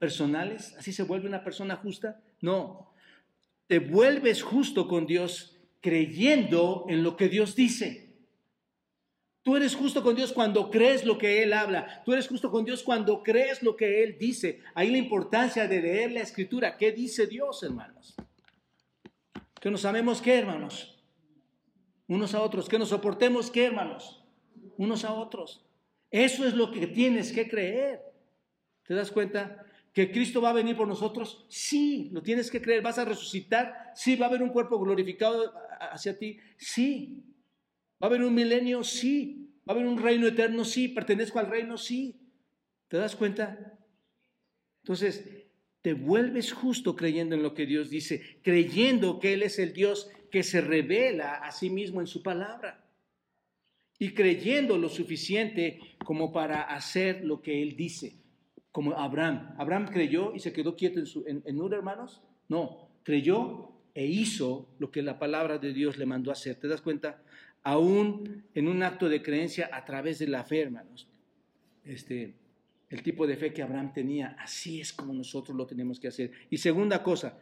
[0.00, 0.74] personales.
[0.76, 2.20] ¿Así se vuelve una persona justa?
[2.40, 2.92] No.
[3.68, 8.10] Te vuelves justo con Dios creyendo en lo que Dios dice.
[9.42, 12.02] Tú eres justo con Dios cuando crees lo que Él habla.
[12.04, 14.60] Tú eres justo con Dios cuando crees lo que Él dice.
[14.74, 16.76] Ahí la importancia de leer la escritura.
[16.76, 18.14] ¿Qué dice Dios, hermanos?
[19.58, 20.98] Que nos amemos, ¿qué, hermanos?
[22.06, 22.68] Unos a otros.
[22.68, 24.22] Que nos soportemos, ¿qué, hermanos?
[24.76, 25.64] Unos a otros.
[26.10, 28.02] Eso es lo que tienes que creer.
[28.86, 29.64] ¿Te das cuenta?
[29.92, 31.44] ¿Que Cristo va a venir por nosotros?
[31.48, 32.82] Sí, lo tienes que creer.
[32.82, 33.92] ¿Vas a resucitar?
[33.94, 36.38] Sí, va a haber un cuerpo glorificado hacia ti.
[36.56, 37.24] Sí,
[38.02, 38.82] ¿Va a haber un milenio?
[38.82, 39.46] Sí.
[39.68, 40.64] ¿Va a haber un reino eterno?
[40.64, 40.88] Sí.
[40.88, 41.76] ¿Pertenezco al reino?
[41.76, 42.18] Sí.
[42.88, 43.78] ¿Te das cuenta?
[44.82, 45.24] Entonces,
[45.82, 50.10] te vuelves justo creyendo en lo que Dios dice, creyendo que Él es el Dios
[50.30, 52.86] que se revela a sí mismo en su palabra
[53.98, 58.14] y creyendo lo suficiente como para hacer lo que Él dice,
[58.72, 59.54] como Abraham.
[59.58, 62.22] Abraham creyó y se quedó quieto en, su, en, en Ur, hermanos.
[62.48, 66.56] No, creyó e hizo lo que la palabra de Dios le mandó hacer.
[66.56, 67.22] ¿Te das cuenta?
[67.62, 71.08] aún en un acto de creencia a través de la fe, hermanos.
[71.84, 72.34] Este,
[72.88, 76.32] el tipo de fe que Abraham tenía, así es como nosotros lo tenemos que hacer.
[76.50, 77.38] Y segunda cosa,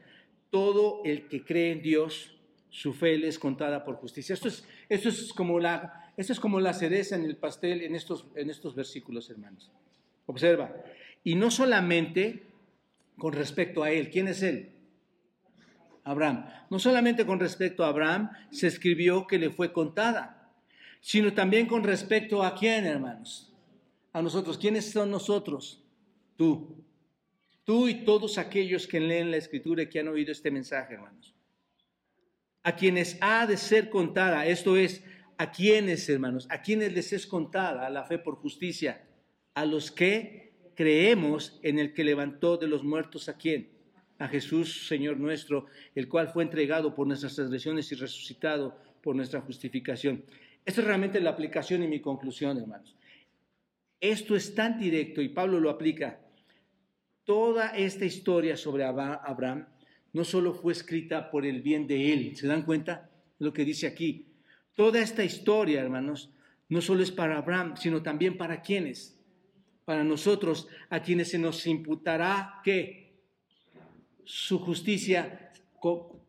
[0.50, 2.36] todo el que cree en Dios,
[2.70, 4.34] su fe le es contada por justicia.
[4.34, 7.94] Esto es, esto es, como, la, esto es como la cereza en el pastel en
[7.94, 9.70] estos, en estos versículos, hermanos.
[10.26, 10.74] Observa,
[11.24, 12.42] y no solamente
[13.16, 14.72] con respecto a él, ¿quién es él?
[16.04, 16.46] Abraham.
[16.70, 20.52] No solamente con respecto a Abraham se escribió que le fue contada,
[21.00, 23.52] sino también con respecto a quién, hermanos.
[24.12, 24.56] A nosotros.
[24.56, 25.84] ¿Quiénes son nosotros?
[26.36, 26.82] Tú.
[27.64, 31.34] Tú y todos aquellos que leen la escritura y que han oído este mensaje, hermanos.
[32.62, 35.04] A quienes ha de ser contada, esto es,
[35.36, 39.06] a quienes, hermanos, a quienes les es contada la fe por justicia,
[39.54, 40.47] a los que
[40.78, 43.76] creemos en el que levantó de los muertos a quién?
[44.20, 49.40] a Jesús, Señor nuestro, el cual fue entregado por nuestras transgresiones y resucitado por nuestra
[49.40, 50.24] justificación.
[50.64, 52.96] Esta es realmente la aplicación y mi conclusión, hermanos.
[54.00, 56.20] Esto es tan directo y Pablo lo aplica.
[57.24, 59.66] Toda esta historia sobre Abraham
[60.12, 63.10] no solo fue escrita por el bien de él, ¿se dan cuenta
[63.40, 64.26] lo que dice aquí?
[64.74, 66.30] Toda esta historia, hermanos,
[66.68, 69.17] no solo es para Abraham, sino también para quienes,
[69.88, 73.22] para nosotros, a quienes se nos imputará que
[74.22, 75.50] su justicia,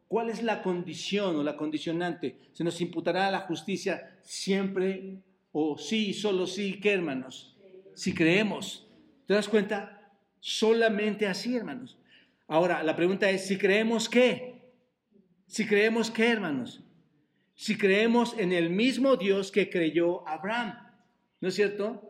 [0.07, 2.37] ¿cuál es la condición o la condicionante?
[2.53, 5.17] Se nos imputará la justicia siempre
[5.51, 7.57] o sí, solo sí, ¿qué hermanos?
[7.95, 8.87] Si creemos.
[9.25, 10.09] ¿Te das cuenta?
[10.39, 11.97] Solamente así, hermanos.
[12.47, 14.71] Ahora, la pregunta es, si creemos qué?
[15.47, 16.81] Si creemos qué, hermanos?
[17.55, 20.75] Si creemos en el mismo Dios que creyó Abraham,
[21.41, 22.08] ¿no es cierto?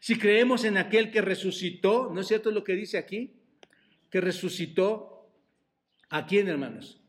[0.00, 3.32] Si creemos en aquel que resucitó, ¿no es cierto lo que dice aquí?
[4.10, 5.10] Que resucitó
[6.12, 7.00] ¿A quién, hermanos?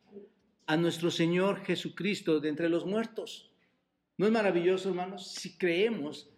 [0.68, 3.52] A nuestro Señor Jesucristo de entre los muertos.
[4.16, 5.32] ¿No es maravilloso, hermanos?
[5.32, 6.30] Si creemos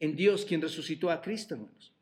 [0.00, 1.92] en Dios quien resucitó a Cristo, hermanos.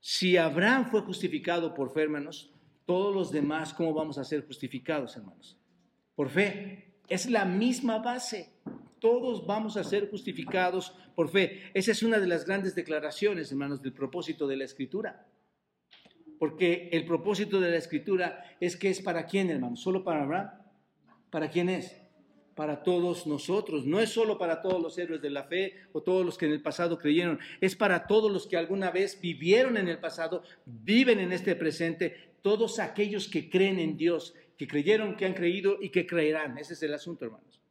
[0.00, 2.52] Si Abraham fue justificado por fe, hermanos,
[2.84, 5.56] todos los demás, ¿cómo vamos a ser justificados, hermanos?
[6.16, 6.96] Por fe.
[7.08, 8.50] Es la misma base.
[9.02, 11.72] Todos vamos a ser justificados por fe.
[11.74, 15.26] Esa es una de las grandes declaraciones, hermanos, del propósito de la Escritura.
[16.38, 20.50] Porque el propósito de la escritura es que es para quién, hermano, solo para Abraham.
[21.30, 21.96] ¿Para quién es?
[22.54, 23.86] Para todos nosotros.
[23.86, 26.52] No es solo para todos los héroes de la fe o todos los que en
[26.52, 27.40] el pasado creyeron.
[27.60, 32.34] Es para todos los que alguna vez vivieron en el pasado, viven en este presente,
[32.40, 36.58] todos aquellos que creen en Dios, que creyeron, que han creído y que creerán.
[36.58, 37.61] Ese es el asunto, hermanos.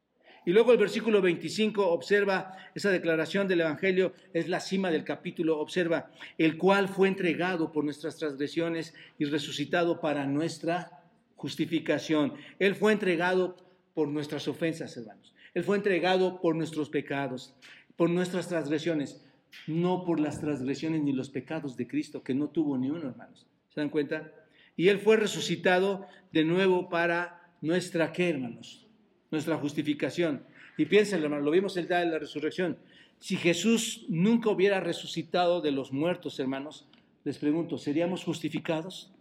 [0.46, 5.60] Y luego el versículo 25 observa esa declaración del Evangelio, es la cima del capítulo,
[5.60, 11.04] observa, el cual fue entregado por nuestras transgresiones y resucitado para nuestra
[11.36, 12.34] justificación.
[12.58, 13.56] Él fue entregado
[13.94, 15.34] por nuestras ofensas, hermanos.
[15.54, 17.54] Él fue entregado por nuestros pecados,
[17.96, 19.24] por nuestras transgresiones,
[19.68, 23.46] no por las transgresiones ni los pecados de Cristo, que no tuvo ni uno, hermanos.
[23.70, 24.32] ¿Se dan cuenta?
[24.76, 28.88] Y Él fue resucitado de nuevo para nuestra, ¿qué, hermanos?
[29.32, 30.44] Nuestra justificación.
[30.78, 32.78] Y piensen, hermano, lo vimos el día de la resurrección.
[33.20, 36.88] Si Jesús nunca hubiera resucitado de los muertos, hermanos,
[37.24, 39.12] les pregunto, ¿seríamos justificados?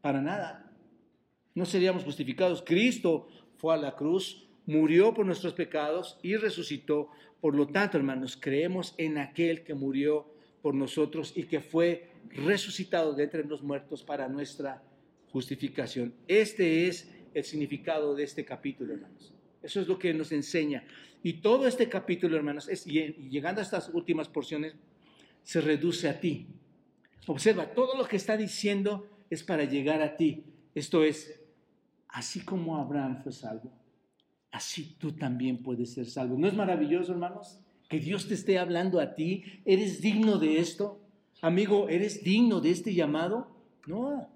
[0.00, 0.70] Para nada.
[1.54, 2.62] No seríamos justificados.
[2.66, 7.08] Cristo fue a la cruz, murió por nuestros pecados y resucitó.
[7.40, 10.26] Por lo tanto, hermanos, creemos en aquel que murió
[10.60, 14.82] por nosotros y que fue resucitado de entre los muertos para nuestra
[15.30, 16.14] justificación.
[16.26, 19.34] Este es el significado de este capítulo, hermanos.
[19.62, 20.84] Eso es lo que nos enseña.
[21.22, 24.74] Y todo este capítulo, hermanos, es, y llegando a estas últimas porciones,
[25.42, 26.46] se reduce a ti.
[27.26, 30.44] Observa, todo lo que está diciendo es para llegar a ti.
[30.74, 31.40] Esto es,
[32.08, 33.72] así como Abraham fue salvo,
[34.50, 36.36] así tú también puedes ser salvo.
[36.36, 37.58] ¿No es maravilloso, hermanos?
[37.88, 39.44] Que Dios te esté hablando a ti.
[39.64, 41.00] ¿Eres digno de esto?
[41.40, 43.48] Amigo, ¿eres digno de este llamado?
[43.86, 44.33] No.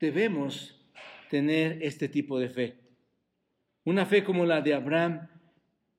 [0.00, 0.76] Debemos
[1.30, 2.76] tener este tipo de fe.
[3.84, 5.28] Una fe como la de Abraham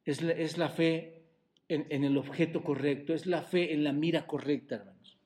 [0.05, 1.23] es la, es la fe
[1.67, 5.17] en, en, el objeto correcto, es la fe en la mira correcta, hermanos.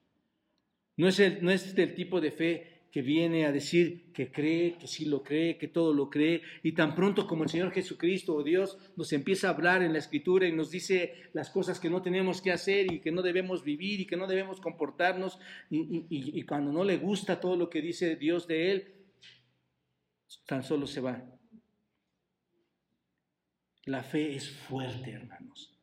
[0.98, 4.78] No es, el, no es el tipo de fe que viene a decir que cree,
[4.78, 8.36] que sí lo cree, que todo lo cree, y tan pronto como el Señor Jesucristo
[8.36, 11.90] o Dios nos empieza a hablar en la Escritura y nos dice las cosas que
[11.90, 15.40] no tenemos que hacer y que no debemos vivir y que no debemos comportarnos,
[15.70, 18.94] y, cuando no le gusta todo lo que dice Dios de él,
[20.46, 21.24] tan solo se va.
[23.86, 25.78] La fe es fuerte, hermanos.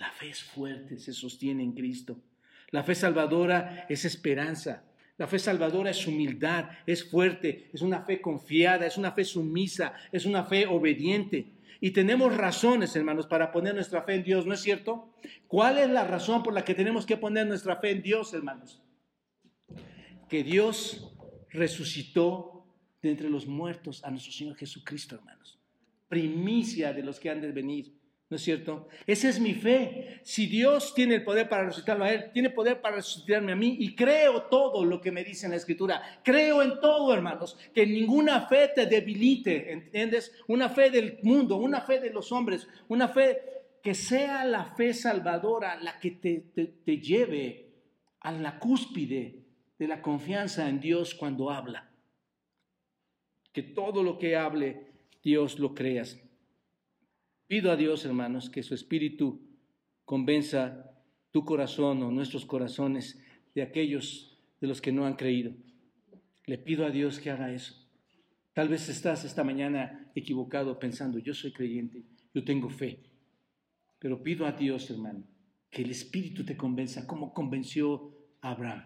[0.00, 2.22] La fe es fuerte, se sostiene en Cristo.
[2.70, 4.84] La fe salvadora es esperanza.
[5.16, 9.94] La fe salvadora es humildad, es fuerte, es una fe confiada, es una fe sumisa,
[10.10, 11.52] es una fe obediente.
[11.80, 15.14] Y tenemos razones, hermanos, para poner nuestra fe en Dios, ¿no es cierto?
[15.46, 18.82] ¿Cuál es la razón por la que tenemos que poner nuestra fe en Dios, hermanos?
[20.28, 21.14] Que Dios
[21.50, 22.66] resucitó
[23.00, 25.60] de entre los muertos a nuestro Señor Jesucristo, hermanos.
[26.08, 27.92] Primicia de los que han de venir.
[28.34, 28.88] ¿No es cierto?
[29.06, 30.18] Esa es mi fe.
[30.24, 33.76] Si Dios tiene el poder para resucitarlo a Él, tiene poder para resucitarme a mí
[33.78, 36.02] y creo todo lo que me dice en la Escritura.
[36.24, 37.56] Creo en todo, hermanos.
[37.72, 40.34] Que ninguna fe te debilite, ¿entiendes?
[40.48, 43.38] Una fe del mundo, una fe de los hombres, una fe
[43.80, 46.40] que sea la fe salvadora la que te,
[46.84, 47.68] te, lleve
[48.18, 49.44] a la cúspide
[49.78, 51.88] de la confianza en Dios cuando habla.
[53.52, 54.88] Que todo lo que hable,
[55.22, 56.18] Dios lo creas.
[57.46, 59.40] Pido a Dios, hermanos, que su Espíritu
[60.06, 60.90] convenza
[61.30, 63.22] tu corazón o nuestros corazones
[63.54, 65.52] de aquellos de los que no han creído.
[66.46, 67.74] Le pido a Dios que haga eso.
[68.54, 73.00] Tal vez estás esta mañana equivocado pensando, yo soy creyente, yo tengo fe.
[73.98, 75.24] Pero pido a Dios, hermano,
[75.70, 78.84] que el Espíritu te convenza como convenció a Abraham,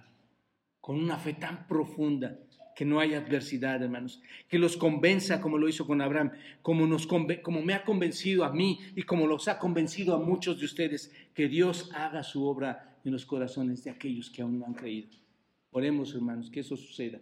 [0.81, 2.41] con una fe tan profunda
[2.79, 6.31] que no haya adversidad, hermanos, que los convenza como lo hizo con Abraham,
[6.62, 10.61] como, nos, como me ha convencido a mí y como los ha convencido a muchos
[10.61, 14.66] de ustedes, que Dios haga su obra en los corazones de aquellos que aún no
[14.66, 15.09] han creído.
[15.72, 17.18] Oremos, hermanos, que eso suceda.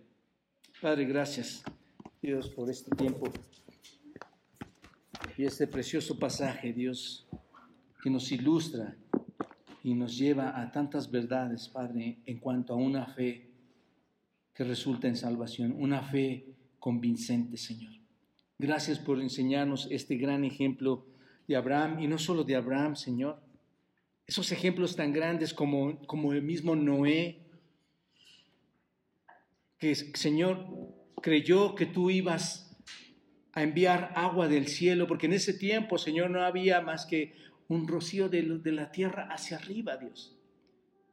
[0.78, 1.64] Padre, gracias,
[2.20, 3.32] Dios, por este tiempo
[5.38, 7.26] y este precioso pasaje, Dios,
[8.02, 8.94] que nos ilustra
[9.82, 13.45] y nos lleva a tantas verdades, Padre, en cuanto a una fe
[14.56, 16.46] que resulta en salvación, una fe
[16.78, 17.92] convincente, Señor.
[18.58, 21.06] Gracias por enseñarnos este gran ejemplo
[21.46, 23.38] de Abraham y no solo de Abraham, Señor.
[24.26, 27.42] Esos ejemplos tan grandes como, como el mismo Noé,
[29.78, 30.66] que Señor
[31.20, 32.74] creyó que tú ibas
[33.52, 37.34] a enviar agua del cielo, porque en ese tiempo, Señor, no había más que
[37.68, 40.35] un rocío de, de la tierra hacia arriba, Dios.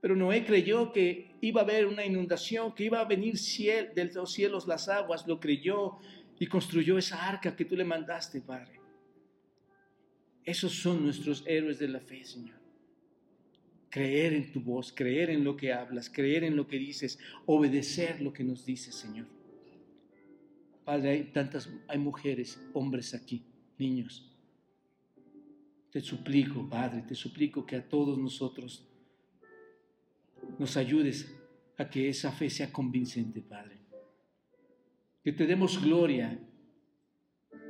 [0.03, 4.03] Pero Noé creyó que iba a haber una inundación, que iba a venir ciel, de
[4.11, 5.97] los cielos las aguas, lo creyó
[6.37, 8.81] y construyó esa arca que tú le mandaste, Padre.
[10.43, 12.59] Esos son nuestros héroes de la fe, Señor.
[13.89, 18.19] Creer en tu voz, creer en lo que hablas, creer en lo que dices, obedecer
[18.19, 19.27] lo que nos dices, Señor.
[20.83, 23.45] Padre, hay tantas, hay mujeres, hombres aquí,
[23.77, 24.29] niños.
[25.91, 28.89] Te suplico, Padre, te suplico que a todos nosotros
[30.59, 31.33] nos ayudes
[31.77, 33.79] a que esa fe sea convincente, Padre.
[35.23, 36.39] Que te demos gloria,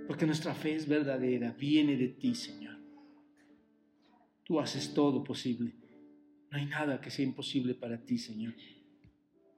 [0.08, 2.78] porque nuestra fe es verdadera, viene de ti, Señor.
[4.44, 5.74] Tú haces todo posible.
[6.52, 8.54] No hay nada que sea imposible para ti, Señor.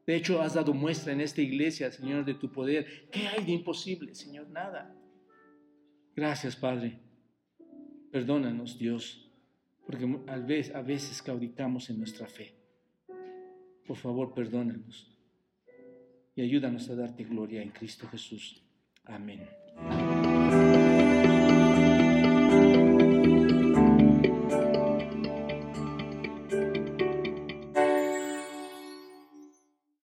[0.05, 3.09] De hecho, has dado muestra en esta iglesia, Señor, de tu poder.
[3.11, 4.47] ¿Qué hay de imposible, Señor?
[4.49, 4.95] Nada.
[6.15, 6.99] Gracias, Padre.
[8.11, 9.30] Perdónanos, Dios,
[9.86, 12.64] porque a veces, a veces claudicamos en nuestra fe.
[13.88, 15.15] Por favor, perdónanos
[16.36, 18.63] y ayúdanos a darte gloria en Cristo Jesús.
[19.05, 19.47] Amén.